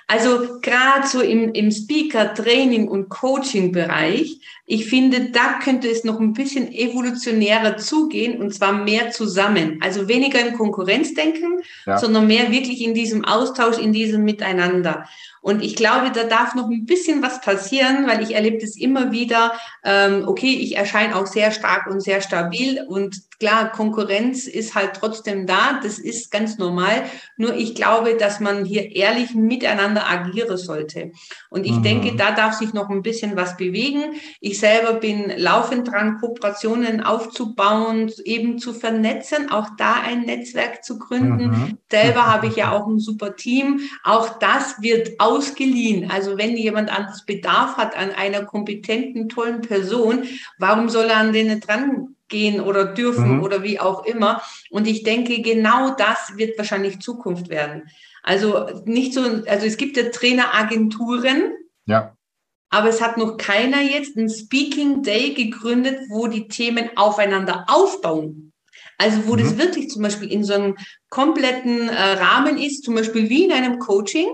Also 0.08 0.60
gerade 0.62 1.08
so 1.08 1.21
im, 1.21 1.54
im 1.54 1.69
Speaker, 1.69 2.34
Training 2.34 2.88
und 2.88 3.10
Coaching-Bereich, 3.10 4.39
ich 4.65 4.86
finde, 4.86 5.32
da 5.32 5.60
könnte 5.63 5.89
es 5.89 6.04
noch 6.04 6.19
ein 6.19 6.34
bisschen 6.34 6.71
evolutionärer 6.71 7.78
zugehen 7.78 8.41
und 8.41 8.54
zwar 8.54 8.71
mehr 8.71 9.12
zusammen. 9.12 9.80
Also 9.82 10.08
weniger 10.08 10.39
im 10.39 10.58
Konkurrenzdenken, 10.58 11.62
ja. 11.86 11.97
sondern 11.97 12.28
mehr 12.28 12.52
wirklich 12.52 12.82
in 12.82 12.93
diesem 12.93 13.26
Austausch, 13.26 13.78
in 13.78 13.91
diesem 13.91 14.24
Miteinander. 14.24 15.08
Und 15.41 15.63
ich 15.63 15.75
glaube, 15.75 16.12
da 16.12 16.23
darf 16.23 16.56
noch 16.56 16.69
ein 16.69 16.86
bisschen 16.86 17.21
was 17.21 17.41
passieren, 17.41 18.08
weil 18.08 18.21
ich 18.21 18.36
erlebe 18.36 18.60
das 18.60 18.77
immer 18.77 19.12
wieder. 19.12 19.54
Ähm, 19.84 20.27
okay, 20.27 20.54
ich 20.54 20.77
erscheine 20.77 21.15
auch 21.15 21.25
sehr 21.25 21.51
stark 21.51 21.88
und 21.88 22.01
sehr 22.01 22.21
stabil 22.21 22.84
und 22.88 23.32
klar, 23.41 23.71
Konkurrenz 23.71 24.45
ist 24.45 24.75
halt 24.75 24.91
trotzdem 24.93 25.47
da. 25.47 25.80
Das 25.82 25.97
ist 25.97 26.30
ganz 26.30 26.60
normal. 26.60 27.06
Nur 27.38 27.56
ich 27.56 27.73
glaube, 27.73 28.15
dass 28.15 28.39
man 28.39 28.65
hier 28.65 28.95
ehrlich 28.95 29.34
miteinander 29.34 30.08
agieren 30.08 30.58
sollte. 30.58 31.12
Und 31.49 31.65
ich 31.65 31.77
mhm. 31.77 31.84
denke, 31.84 32.15
da 32.15 32.34
darf 32.34 32.54
sich 32.54 32.73
noch 32.73 32.89
ein 32.91 33.01
bisschen 33.01 33.36
was 33.36 33.58
bewegen. 33.58 34.13
Ich 34.41 34.60
selber 34.60 34.93
bin 34.93 35.34
laufend 35.38 35.88
dran, 35.88 36.19
Kooperationen 36.19 37.01
aufzubauen, 37.01 38.12
eben 38.25 38.60
zu 38.60 38.73
vernetzen, 38.73 39.49
auch 39.49 39.69
da 39.75 39.95
ein 40.06 40.21
Netzwerk 40.21 40.84
zu 40.84 40.99
gründen. 40.99 41.47
Mhm. 41.47 41.77
Selber 41.89 42.27
habe 42.27 42.45
ich 42.45 42.58
ja 42.58 42.71
auch 42.71 42.86
ein 42.86 42.99
super 42.99 43.36
Team. 43.36 43.80
Auch 44.04 44.38
das 44.38 44.84
wird 44.84 45.19
ausgeliehen. 45.32 46.12
Also 46.12 46.38
wenn 46.38 46.58
jemand 46.58 46.96
anderes 46.96 47.26
Bedarf 47.26 47.78
hat 47.78 47.98
an 47.98 48.12
einer 48.12 48.44
kompetenten, 48.44 49.30
tollen 49.30 49.62
Person, 49.62 50.26
warum 50.58 50.89
soll 50.89 51.06
er 51.06 51.17
an 51.17 51.34
denen 51.34 51.60
dran 51.60 52.15
gehen 52.28 52.62
oder 52.62 52.86
dürfen 52.86 53.38
mhm. 53.38 53.44
oder 53.44 53.62
wie 53.62 53.80
auch 53.80 54.06
immer. 54.06 54.41
Und 54.72 54.88
ich 54.88 55.04
denke, 55.04 55.41
genau 55.41 55.91
das 55.96 56.34
wird 56.38 56.58
wahrscheinlich 56.58 57.00
Zukunft 57.00 57.50
werden. 57.50 57.89
Also 58.24 58.67
nicht 58.86 59.13
so, 59.13 59.22
also 59.22 59.65
es 59.65 59.78
gibt 59.78 59.98
ja 59.98 60.10
Traineragenturen. 60.10 61.54
Ja. 61.86 62.15
Aber 62.70 62.88
es 62.88 63.02
hat 63.02 63.17
noch 63.17 63.38
keiner 63.38 63.82
jetzt 63.82 64.15
ein 64.15 64.30
Speaking 64.30 65.04
Day 65.04 65.34
gegründet, 65.34 66.00
wo 66.10 66.28
die 66.28 66.48
Themen 66.48 66.89
aufeinander 66.96 67.65
aufbauen. 67.67 68.54
Also 68.98 69.28
wo 69.28 69.34
mhm. 69.34 69.39
das 69.39 69.58
wirklich 69.58 69.89
zum 69.89 70.04
Beispiel 70.04 70.32
in 70.32 70.44
so 70.44 70.54
einem 70.54 70.78
kompletten 71.10 71.89
äh, 71.89 72.13
Rahmen 72.13 72.58
ist, 72.58 72.84
zum 72.84 72.96
Beispiel 72.96 73.30
wie 73.30 73.46
in 73.46 73.52
einem 73.52 73.80
Coaching. 73.80 74.28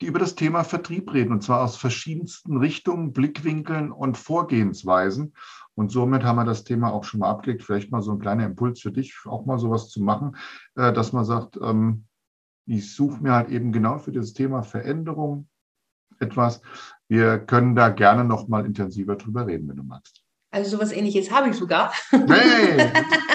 die 0.00 0.06
über 0.06 0.18
das 0.18 0.34
Thema 0.34 0.64
Vertrieb 0.64 1.12
reden, 1.12 1.32
und 1.32 1.42
zwar 1.42 1.62
aus 1.62 1.76
verschiedensten 1.76 2.56
Richtungen, 2.56 3.12
Blickwinkeln 3.12 3.92
und 3.92 4.18
Vorgehensweisen. 4.18 5.34
Und 5.74 5.90
somit 5.90 6.24
haben 6.24 6.36
wir 6.36 6.44
das 6.44 6.64
Thema 6.64 6.92
auch 6.92 7.04
schon 7.04 7.20
mal 7.20 7.30
abgelegt. 7.30 7.62
Vielleicht 7.62 7.90
mal 7.90 8.02
so 8.02 8.12
ein 8.12 8.18
kleiner 8.18 8.44
Impuls 8.44 8.80
für 8.80 8.92
dich, 8.92 9.16
auch 9.24 9.46
mal 9.46 9.58
sowas 9.58 9.88
zu 9.88 10.02
machen, 10.02 10.36
äh, 10.74 10.92
dass 10.92 11.12
man 11.12 11.24
sagt, 11.24 11.56
ähm, 11.62 12.04
ich 12.66 12.94
suche 12.94 13.22
mir 13.22 13.32
halt 13.32 13.48
eben 13.48 13.72
genau 13.72 13.98
für 13.98 14.12
dieses 14.12 14.34
Thema 14.34 14.62
Veränderung 14.62 15.48
etwas. 16.20 16.60
Wir 17.08 17.38
können 17.38 17.74
da 17.74 17.88
gerne 17.88 18.24
noch 18.24 18.48
mal 18.48 18.66
intensiver 18.66 19.16
drüber 19.16 19.46
reden, 19.46 19.68
wenn 19.68 19.76
du 19.76 19.82
magst. 19.82 20.22
Also 20.50 20.76
sowas 20.76 20.92
ähnliches 20.92 21.30
habe 21.30 21.48
ich 21.48 21.56
sogar. 21.56 21.92
Hey. 22.10 22.92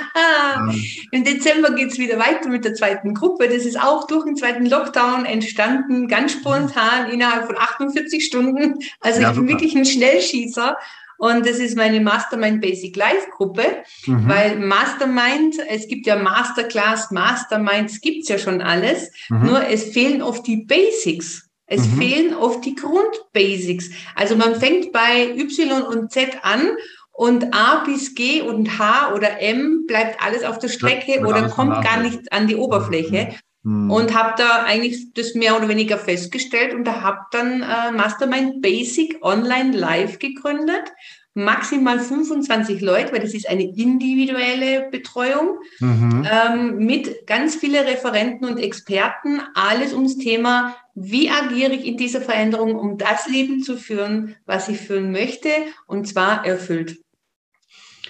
Im 1.12 1.24
Dezember 1.24 1.72
geht 1.72 1.92
es 1.92 1.98
wieder 1.98 2.20
weiter 2.20 2.50
mit 2.50 2.66
der 2.66 2.74
zweiten 2.74 3.14
Gruppe. 3.14 3.48
Das 3.48 3.66
ist 3.66 3.80
auch 3.80 4.08
durch 4.08 4.26
den 4.26 4.36
zweiten 4.36 4.66
Lockdown 4.66 5.26
entstanden, 5.26 6.08
ganz 6.08 6.34
spontan 6.34 7.10
innerhalb 7.10 7.46
von 7.46 7.58
48 7.58 8.26
Stunden. 8.26 8.80
Also 9.00 9.22
ja, 9.22 9.30
ich 9.30 9.36
bin 9.36 9.48
super. 9.48 9.60
wirklich 9.60 9.76
ein 9.76 9.86
Schnellschießer. 9.86 10.78
Und 11.18 11.48
das 11.48 11.58
ist 11.58 11.76
meine 11.76 12.00
Mastermind 12.00 12.62
Basic 12.62 12.96
Life 12.96 13.28
Gruppe, 13.32 13.64
mhm. 14.06 14.30
weil 14.30 14.60
Mastermind, 14.60 15.56
es 15.68 15.88
gibt 15.88 16.06
ja 16.06 16.16
Masterclass, 16.16 17.10
Mastermind, 17.10 17.90
es 17.90 18.02
gibt 18.02 18.30
ja 18.30 18.38
schon 18.38 18.62
alles, 18.62 19.10
mhm. 19.30 19.48
nur 19.48 19.68
es 19.68 19.86
fehlen 19.86 20.22
oft 20.22 20.46
die 20.46 20.58
Basics. 20.58 21.48
Es 21.70 21.86
mhm. 21.86 21.98
fehlen 21.98 22.34
oft 22.34 22.64
die 22.64 22.76
Grundbasics. 22.76 23.90
Also 24.16 24.38
man 24.38 24.56
fängt 24.56 24.94
bei 24.94 25.36
Y 25.36 25.82
und 25.82 26.12
Z 26.12 26.38
an 26.44 26.70
und 27.18 27.52
A 27.52 27.84
bis 27.84 28.14
G 28.14 28.42
und 28.42 28.78
H 28.78 29.12
oder 29.16 29.42
M 29.42 29.86
bleibt 29.88 30.24
alles 30.24 30.44
auf 30.44 30.60
der 30.60 30.68
Strecke 30.68 31.26
oder 31.26 31.50
kommt 31.50 31.84
gar 31.84 32.00
nicht 32.00 32.32
an 32.32 32.46
die 32.46 32.56
Oberfläche. 32.56 33.30
Mhm. 33.64 33.90
Und 33.90 34.16
habe 34.16 34.36
da 34.38 34.64
eigentlich 34.66 35.14
das 35.16 35.34
mehr 35.34 35.58
oder 35.58 35.68
weniger 35.68 35.98
festgestellt 35.98 36.76
und 36.76 36.84
da 36.84 37.02
habe 37.02 37.22
dann 37.32 37.64
äh, 37.64 37.92
Mastermind 37.92 38.62
Basic 38.62 39.18
Online 39.24 39.76
Live 39.76 40.20
gegründet. 40.20 40.94
Maximal 41.34 42.00
25 42.00 42.82
Leute, 42.82 43.14
weil 43.14 43.20
das 43.20 43.34
ist 43.34 43.50
eine 43.50 43.64
individuelle 43.64 44.88
Betreuung 44.92 45.58
mhm. 45.80 46.28
ähm, 46.32 46.78
mit 46.78 47.26
ganz 47.26 47.56
vielen 47.56 47.84
Referenten 47.84 48.48
und 48.48 48.60
Experten. 48.60 49.42
Alles 49.56 49.92
ums 49.92 50.20
Thema, 50.20 50.76
wie 50.94 51.32
agiere 51.32 51.74
ich 51.74 51.86
in 51.86 51.98
dieser 51.98 52.22
Veränderung, 52.22 52.76
um 52.76 53.00
das 53.00 53.28
Leben 53.28 53.64
zu 53.64 53.76
führen, 53.76 54.36
was 54.46 54.70
ich 54.70 54.78
führen 54.78 55.12
möchte 55.12 55.50
und 55.88 56.08
zwar 56.08 56.46
erfüllt. 56.46 56.98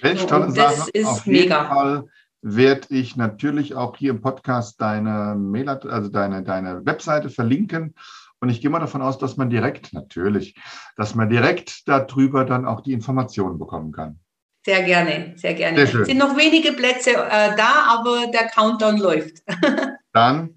Welch 0.02 0.26
tolle 0.26 0.52
das 0.54 0.78
Sache. 0.78 0.90
ist 0.94 1.06
Auf 1.06 1.26
mega. 1.26 1.62
Jeden 1.62 1.74
Fall 1.74 2.04
werde 2.42 2.88
ich 2.90 3.16
natürlich 3.16 3.76
auch 3.76 3.98
hier 3.98 4.12
im 4.12 4.22
Podcast 4.22 4.80
deine 4.80 5.36
Mail, 5.36 5.70
also 5.70 6.10
deine, 6.10 6.44
deine 6.44 6.86
Webseite 6.86 7.30
verlinken. 7.30 7.96
Und 8.40 8.50
ich 8.50 8.62
gehe 8.62 8.70
mal 8.70 8.80
davon 8.80 9.02
aus, 9.02 9.18
dass 9.18 9.38
man 9.38 9.50
direkt, 9.50 9.94
natürlich, 9.94 10.56
dass 10.96 11.16
man 11.16 11.30
direkt 11.30 11.88
darüber 11.88 12.46
dann 12.46 12.66
auch 12.66 12.82
die 12.82 12.94
Informationen 12.94 13.58
bekommen 13.58 13.92
kann. 13.92 14.20
Sehr 14.64 14.84
gerne, 14.84 15.34
sehr 15.38 15.54
gerne. 15.54 15.82
Es 15.82 15.92
sind 15.92 16.18
noch 16.18 16.36
wenige 16.38 16.74
Plätze 16.74 17.12
äh, 17.12 17.56
da, 17.56 17.86
aber 17.88 18.28
der 18.28 18.48
Countdown 18.50 18.98
läuft. 18.98 19.38
dann, 20.14 20.50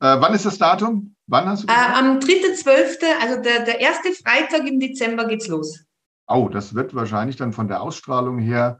äh, 0.00 0.16
wann 0.18 0.34
ist 0.34 0.44
das 0.44 0.58
Datum? 0.58 1.14
Wann 1.28 1.46
hast 1.46 1.62
du 1.62 1.68
äh, 1.68 1.72
Am 1.72 2.18
3.12., 2.18 2.98
also 3.22 3.40
der, 3.40 3.60
der 3.60 3.80
erste 3.80 4.12
Freitag 4.12 4.66
im 4.66 4.80
Dezember 4.80 5.26
geht's 5.26 5.46
los. 5.46 5.84
Oh, 6.32 6.48
das 6.48 6.74
wird 6.74 6.94
wahrscheinlich 6.94 7.36
dann 7.36 7.52
von 7.52 7.68
der 7.68 7.82
Ausstrahlung 7.82 8.38
her 8.38 8.78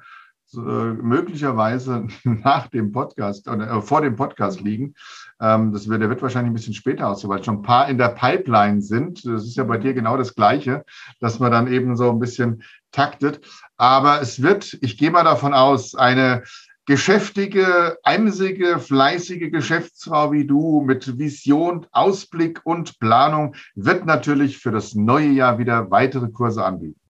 äh, 0.54 0.58
möglicherweise 0.58 2.06
nach 2.24 2.68
dem 2.68 2.92
Podcast 2.92 3.48
oder 3.48 3.70
äh, 3.70 3.80
vor 3.82 4.02
dem 4.02 4.16
Podcast 4.16 4.60
liegen. 4.60 4.94
Ähm, 5.40 5.72
das 5.72 5.88
wird, 5.88 6.02
der 6.02 6.10
wird 6.10 6.22
wahrscheinlich 6.22 6.50
ein 6.50 6.54
bisschen 6.54 6.74
später 6.74 7.08
aussehen, 7.08 7.30
weil 7.30 7.42
schon 7.42 7.58
ein 7.58 7.62
paar 7.62 7.88
in 7.88 7.98
der 7.98 8.08
Pipeline 8.08 8.82
sind. 8.82 9.24
Das 9.24 9.44
ist 9.44 9.56
ja 9.56 9.64
bei 9.64 9.78
dir 9.78 9.94
genau 9.94 10.16
das 10.16 10.34
Gleiche, 10.34 10.84
dass 11.20 11.38
man 11.38 11.52
dann 11.52 11.72
eben 11.72 11.96
so 11.96 12.10
ein 12.10 12.18
bisschen 12.18 12.62
taktet. 12.90 13.40
Aber 13.76 14.20
es 14.20 14.42
wird, 14.42 14.78
ich 14.82 14.98
gehe 14.98 15.10
mal 15.10 15.24
davon 15.24 15.54
aus, 15.54 15.94
eine 15.94 16.42
geschäftige, 16.86 17.96
emsige, 18.04 18.78
fleißige 18.78 19.50
Geschäftsfrau 19.50 20.32
wie 20.32 20.46
du 20.46 20.82
mit 20.82 21.18
Vision, 21.18 21.86
Ausblick 21.92 22.60
und 22.64 22.98
Planung 22.98 23.54
wird 23.74 24.04
natürlich 24.04 24.58
für 24.58 24.70
das 24.70 24.94
neue 24.94 25.28
Jahr 25.28 25.58
wieder 25.58 25.90
weitere 25.90 26.28
Kurse 26.28 26.64
anbieten. 26.64 27.01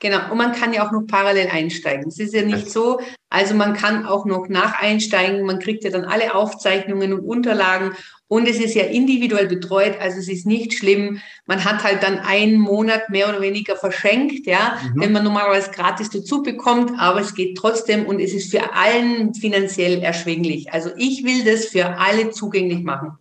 Genau, 0.00 0.30
und 0.30 0.38
man 0.38 0.52
kann 0.52 0.72
ja 0.72 0.86
auch 0.86 0.92
noch 0.92 1.06
parallel 1.06 1.48
einsteigen. 1.48 2.08
Es 2.08 2.18
ist 2.18 2.32
ja 2.32 2.40
nicht 2.40 2.70
so, 2.70 3.00
also 3.28 3.54
man 3.54 3.74
kann 3.74 4.06
auch 4.06 4.24
noch 4.24 4.48
nach 4.48 4.80
einsteigen, 4.80 5.44
man 5.44 5.58
kriegt 5.58 5.84
ja 5.84 5.90
dann 5.90 6.06
alle 6.06 6.34
Aufzeichnungen 6.34 7.12
und 7.12 7.20
Unterlagen 7.20 7.92
und 8.26 8.48
es 8.48 8.58
ist 8.58 8.74
ja 8.74 8.84
individuell 8.84 9.46
betreut, 9.46 10.00
also 10.00 10.18
es 10.18 10.28
ist 10.28 10.46
nicht 10.46 10.72
schlimm. 10.72 11.20
Man 11.44 11.64
hat 11.66 11.84
halt 11.84 12.02
dann 12.02 12.18
einen 12.18 12.58
Monat 12.58 13.10
mehr 13.10 13.28
oder 13.28 13.42
weniger 13.42 13.76
verschenkt, 13.76 14.46
ja, 14.46 14.78
mhm. 14.82 15.00
wenn 15.02 15.12
man 15.12 15.22
normalerweise 15.22 15.70
gratis 15.70 16.08
dazu 16.08 16.42
bekommt, 16.42 16.92
aber 16.98 17.20
es 17.20 17.34
geht 17.34 17.58
trotzdem 17.58 18.06
und 18.06 18.20
es 18.20 18.32
ist 18.32 18.50
für 18.50 18.72
allen 18.72 19.34
finanziell 19.34 20.00
erschwinglich. 20.00 20.72
Also 20.72 20.90
ich 20.96 21.24
will 21.24 21.44
das 21.44 21.66
für 21.66 21.98
alle 21.98 22.30
zugänglich 22.30 22.82
machen. 22.84 23.18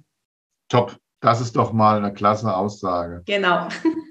Top, 0.69 0.95
das 1.19 1.41
ist 1.41 1.57
doch 1.57 1.73
mal 1.73 1.97
eine 1.97 2.13
klasse 2.13 2.55
Aussage. 2.55 3.23
Genau. 3.25 3.67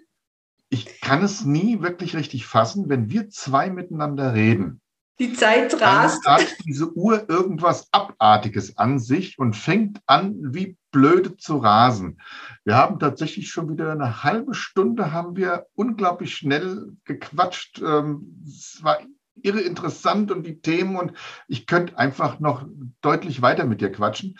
ich 0.70 1.00
kann 1.00 1.22
es 1.22 1.44
nie 1.44 1.80
wirklich 1.80 2.14
richtig 2.14 2.46
fassen, 2.46 2.88
wenn 2.88 3.10
wir 3.10 3.30
zwei 3.30 3.70
miteinander 3.70 4.34
reden. 4.34 4.80
Die 5.18 5.32
Zeit 5.32 5.80
rast. 5.80 6.24
Dann 6.24 6.34
hat 6.42 6.56
diese 6.64 6.92
Uhr 6.94 7.28
irgendwas 7.28 7.88
Abartiges 7.90 8.78
an 8.78 9.00
sich 9.00 9.38
und 9.38 9.56
fängt 9.56 10.00
an, 10.06 10.36
wie 10.54 10.76
blöde 10.92 11.36
zu 11.36 11.56
rasen. 11.56 12.20
Wir 12.64 12.76
haben 12.76 13.00
tatsächlich 13.00 13.50
schon 13.50 13.68
wieder 13.68 13.90
eine 13.90 14.22
halbe 14.22 14.54
Stunde, 14.54 15.12
haben 15.12 15.36
wir 15.36 15.66
unglaublich 15.74 16.36
schnell 16.36 16.92
gequatscht. 17.04 17.80
Ähm, 17.80 18.44
es 18.46 18.78
war 18.82 18.98
irre 19.42 19.60
interessant 19.60 20.30
und 20.30 20.44
die 20.44 20.60
Themen 20.60 20.96
und 20.96 21.12
ich 21.48 21.66
könnte 21.66 21.98
einfach 21.98 22.38
noch 22.38 22.64
deutlich 23.00 23.42
weiter 23.42 23.64
mit 23.64 23.80
dir 23.80 23.90
quatschen. 23.90 24.36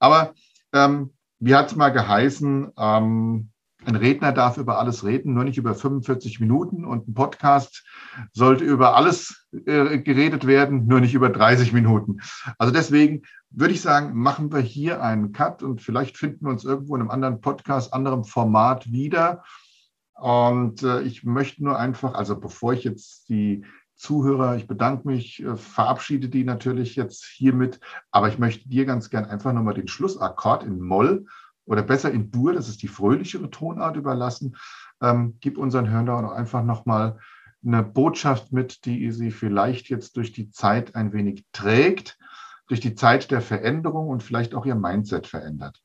Aber 0.00 0.34
ähm, 0.72 1.14
wie 1.38 1.54
hat 1.54 1.70
es 1.70 1.76
mal 1.76 1.90
geheißen? 1.90 2.72
Ähm, 2.76 3.50
ein 3.86 3.96
Redner 3.96 4.32
darf 4.32 4.56
über 4.56 4.78
alles 4.78 5.04
reden, 5.04 5.34
nur 5.34 5.44
nicht 5.44 5.58
über 5.58 5.74
45 5.74 6.40
Minuten. 6.40 6.84
Und 6.84 7.08
ein 7.08 7.14
Podcast 7.14 7.84
sollte 8.32 8.64
über 8.64 8.96
alles 8.96 9.46
äh, 9.52 9.98
geredet 9.98 10.46
werden, 10.46 10.86
nur 10.86 11.00
nicht 11.00 11.14
über 11.14 11.30
30 11.30 11.72
Minuten. 11.72 12.18
Also 12.58 12.72
deswegen 12.72 13.22
würde 13.50 13.74
ich 13.74 13.80
sagen, 13.80 14.14
machen 14.14 14.52
wir 14.52 14.60
hier 14.60 15.02
einen 15.02 15.32
Cut 15.32 15.62
und 15.62 15.80
vielleicht 15.80 16.16
finden 16.16 16.46
wir 16.46 16.50
uns 16.50 16.64
irgendwo 16.64 16.96
in 16.96 17.02
einem 17.02 17.10
anderen 17.10 17.40
Podcast, 17.40 17.94
anderem 17.94 18.24
Format 18.24 18.90
wieder. 18.90 19.44
Und 20.14 20.82
äh, 20.82 21.02
ich 21.02 21.24
möchte 21.24 21.62
nur 21.62 21.78
einfach, 21.78 22.14
also 22.14 22.38
bevor 22.38 22.72
ich 22.72 22.84
jetzt 22.84 23.28
die 23.28 23.64
Zuhörer, 23.94 24.56
ich 24.56 24.66
bedanke 24.66 25.06
mich, 25.06 25.42
äh, 25.42 25.56
verabschiede 25.56 26.28
die 26.28 26.44
natürlich 26.44 26.96
jetzt 26.96 27.24
hiermit, 27.24 27.80
aber 28.10 28.28
ich 28.28 28.38
möchte 28.38 28.68
dir 28.68 28.84
ganz 28.84 29.10
gern 29.10 29.26
einfach 29.26 29.52
nochmal 29.52 29.74
den 29.74 29.88
Schlussakkord 29.88 30.64
in 30.64 30.80
Moll 30.80 31.26
oder 31.66 31.82
besser 31.82 32.10
in 32.10 32.30
Dur, 32.30 32.52
das 32.52 32.68
ist 32.68 32.82
die 32.82 32.88
fröhlichere 32.88 33.50
Tonart 33.50 33.96
überlassen. 33.96 34.56
Ähm, 35.02 35.36
gib 35.40 35.58
unseren 35.58 35.90
Hörern 35.90 36.24
auch 36.24 36.32
einfach 36.32 36.64
nochmal 36.64 37.18
eine 37.64 37.82
Botschaft 37.82 38.52
mit, 38.52 38.84
die 38.84 39.10
sie 39.10 39.30
vielleicht 39.30 39.88
jetzt 39.88 40.16
durch 40.16 40.32
die 40.32 40.50
Zeit 40.50 40.94
ein 40.94 41.12
wenig 41.12 41.44
trägt, 41.52 42.18
durch 42.68 42.80
die 42.80 42.94
Zeit 42.94 43.30
der 43.30 43.40
Veränderung 43.40 44.08
und 44.08 44.22
vielleicht 44.22 44.54
auch 44.54 44.66
ihr 44.66 44.74
Mindset 44.74 45.26
verändert. 45.26 45.80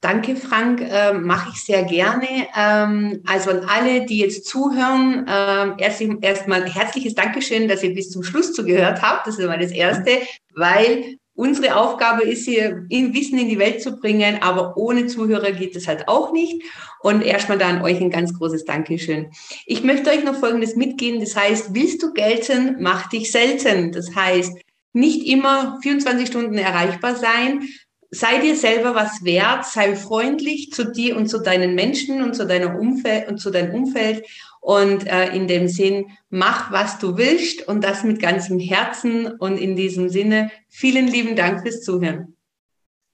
Danke, 0.00 0.34
Frank. 0.34 0.80
Äh, 0.80 1.12
Mache 1.12 1.50
ich 1.54 1.64
sehr 1.64 1.84
gerne. 1.84 2.26
Ähm, 2.56 3.22
also 3.24 3.50
an 3.50 3.64
alle, 3.68 4.04
die 4.04 4.18
jetzt 4.18 4.46
zuhören, 4.46 5.28
äh, 5.28 5.80
erst, 5.80 6.00
erstmal 6.00 6.68
herzliches 6.68 7.14
Dankeschön, 7.14 7.68
dass 7.68 7.84
ihr 7.84 7.94
bis 7.94 8.10
zum 8.10 8.24
Schluss 8.24 8.52
zugehört 8.52 9.00
habt. 9.00 9.28
Das 9.28 9.38
ist 9.38 9.46
mal 9.46 9.60
das 9.60 9.70
Erste, 9.70 10.18
weil 10.54 11.18
Unsere 11.34 11.76
Aufgabe 11.76 12.22
ist 12.24 12.44
hier, 12.44 12.84
Wissen 12.90 13.38
in 13.38 13.48
die 13.48 13.58
Welt 13.58 13.82
zu 13.82 13.96
bringen, 13.96 14.42
aber 14.42 14.76
ohne 14.76 15.06
Zuhörer 15.06 15.52
geht 15.52 15.74
es 15.74 15.88
halt 15.88 16.06
auch 16.06 16.32
nicht. 16.32 16.62
Und 17.00 17.22
erstmal 17.22 17.58
da 17.58 17.68
an 17.68 17.82
euch 17.82 18.00
ein 18.00 18.10
ganz 18.10 18.38
großes 18.38 18.64
Dankeschön. 18.64 19.30
Ich 19.64 19.82
möchte 19.82 20.10
euch 20.10 20.24
noch 20.24 20.34
Folgendes 20.34 20.76
mitgeben. 20.76 21.20
Das 21.20 21.34
heißt, 21.34 21.74
willst 21.74 22.02
du 22.02 22.12
gelten, 22.12 22.76
mach 22.80 23.08
dich 23.08 23.32
selten. 23.32 23.92
Das 23.92 24.14
heißt, 24.14 24.52
nicht 24.92 25.26
immer 25.26 25.78
24 25.82 26.28
Stunden 26.28 26.58
erreichbar 26.58 27.16
sein. 27.16 27.66
Sei 28.10 28.38
dir 28.40 28.54
selber 28.54 28.94
was 28.94 29.24
wert, 29.24 29.64
sei 29.64 29.96
freundlich 29.96 30.70
zu 30.70 30.92
dir 30.92 31.16
und 31.16 31.28
zu 31.28 31.38
deinen 31.38 31.74
Menschen 31.74 32.22
und 32.22 32.34
zu 32.34 32.46
deiner 32.46 32.78
Umfeld 32.78 33.26
und 33.28 33.38
zu 33.38 33.50
deinem 33.50 33.74
Umfeld 33.74 34.22
und 34.62 35.08
äh, 35.08 35.34
in 35.34 35.48
dem 35.48 35.66
Sinn, 35.66 36.06
mach, 36.30 36.70
was 36.70 37.00
du 37.00 37.18
willst 37.18 37.66
und 37.66 37.82
das 37.82 38.04
mit 38.04 38.22
ganzem 38.22 38.60
Herzen. 38.60 39.26
Und 39.26 39.58
in 39.58 39.74
diesem 39.74 40.08
Sinne, 40.08 40.52
vielen 40.68 41.08
lieben 41.08 41.34
Dank 41.34 41.62
fürs 41.62 41.82
Zuhören. 41.82 42.36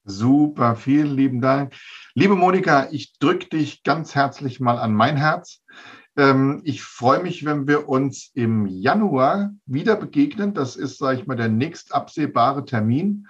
Super, 0.05 0.75
vielen 0.75 1.15
lieben 1.15 1.41
Dank. 1.41 1.73
Liebe 2.13 2.35
Monika, 2.35 2.87
ich 2.91 3.17
drücke 3.17 3.49
dich 3.49 3.81
ganz 3.81 4.13
herzlich 4.13 4.59
mal 4.59 4.77
an 4.77 4.93
mein 4.93 5.17
Herz. 5.17 5.63
Ähm, 6.15 6.61
ich 6.65 6.83
freue 6.83 7.23
mich, 7.23 7.43
wenn 7.43 7.67
wir 7.67 7.89
uns 7.89 8.29
im 8.35 8.67
Januar 8.67 9.49
wieder 9.65 9.95
begegnen. 9.95 10.53
Das 10.53 10.75
ist, 10.75 10.99
sage 10.99 11.19
ich 11.19 11.25
mal, 11.25 11.35
der 11.35 11.49
nächst 11.49 11.95
absehbare 11.95 12.63
Termin. 12.63 13.25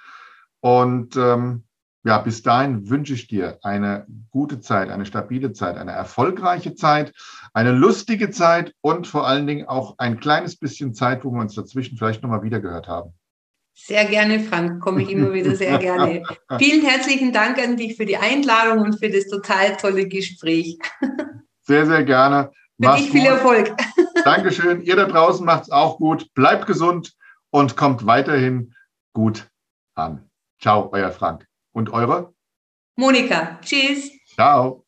Und 0.59 1.15
ähm, 1.15 1.63
ja, 2.03 2.17
bis 2.19 2.41
dahin 2.43 2.89
wünsche 2.89 3.13
ich 3.13 3.27
dir 3.27 3.59
eine 3.61 4.05
gute 4.31 4.61
Zeit, 4.61 4.89
eine 4.89 5.05
stabile 5.05 5.51
Zeit, 5.51 5.77
eine 5.77 5.91
erfolgreiche 5.91 6.73
Zeit, 6.75 7.13
eine 7.53 7.71
lustige 7.71 8.31
Zeit 8.31 8.73
und 8.81 9.05
vor 9.05 9.27
allen 9.27 9.47
Dingen 9.47 9.67
auch 9.67 9.95
ein 9.97 10.19
kleines 10.19 10.55
bisschen 10.55 10.93
Zeit, 10.93 11.25
wo 11.25 11.31
wir 11.31 11.41
uns 11.41 11.55
dazwischen 11.55 11.97
vielleicht 11.97 12.23
nochmal 12.23 12.43
wieder 12.43 12.61
gehört 12.61 12.87
haben. 12.87 13.13
Sehr 13.73 14.05
gerne, 14.05 14.39
Frank, 14.41 14.81
komme 14.81 15.03
ich 15.03 15.09
immer 15.09 15.33
wieder 15.33 15.55
sehr 15.55 15.77
gerne. 15.77 16.23
Vielen 16.57 16.85
herzlichen 16.85 17.31
Dank 17.31 17.57
an 17.57 17.77
dich 17.77 17.95
für 17.95 18.05
die 18.05 18.17
Einladung 18.17 18.83
und 18.83 18.99
für 18.99 19.09
das 19.09 19.27
total 19.27 19.77
tolle 19.77 20.07
Gespräch. 20.07 20.77
Sehr, 21.61 21.85
sehr 21.85 22.03
gerne. 22.03 22.51
Für 22.81 22.95
dich 22.95 23.09
viel 23.09 23.25
Erfolg. 23.25 23.75
Dankeschön. 24.23 24.81
Ihr 24.81 24.95
da 24.95 25.05
draußen 25.05 25.45
macht 25.45 25.63
es 25.63 25.71
auch 25.71 25.97
gut. 25.97 26.33
Bleibt 26.33 26.65
gesund 26.65 27.13
und 27.51 27.77
kommt 27.77 28.05
weiterhin 28.05 28.73
gut 29.13 29.49
an. 29.95 30.29
Ciao, 30.59 30.89
euer 30.91 31.11
Frank. 31.11 31.48
Und 31.71 31.91
eure? 31.91 32.33
Monika. 32.95 33.59
Tschüss. 33.61 34.11
Ciao. 34.33 34.85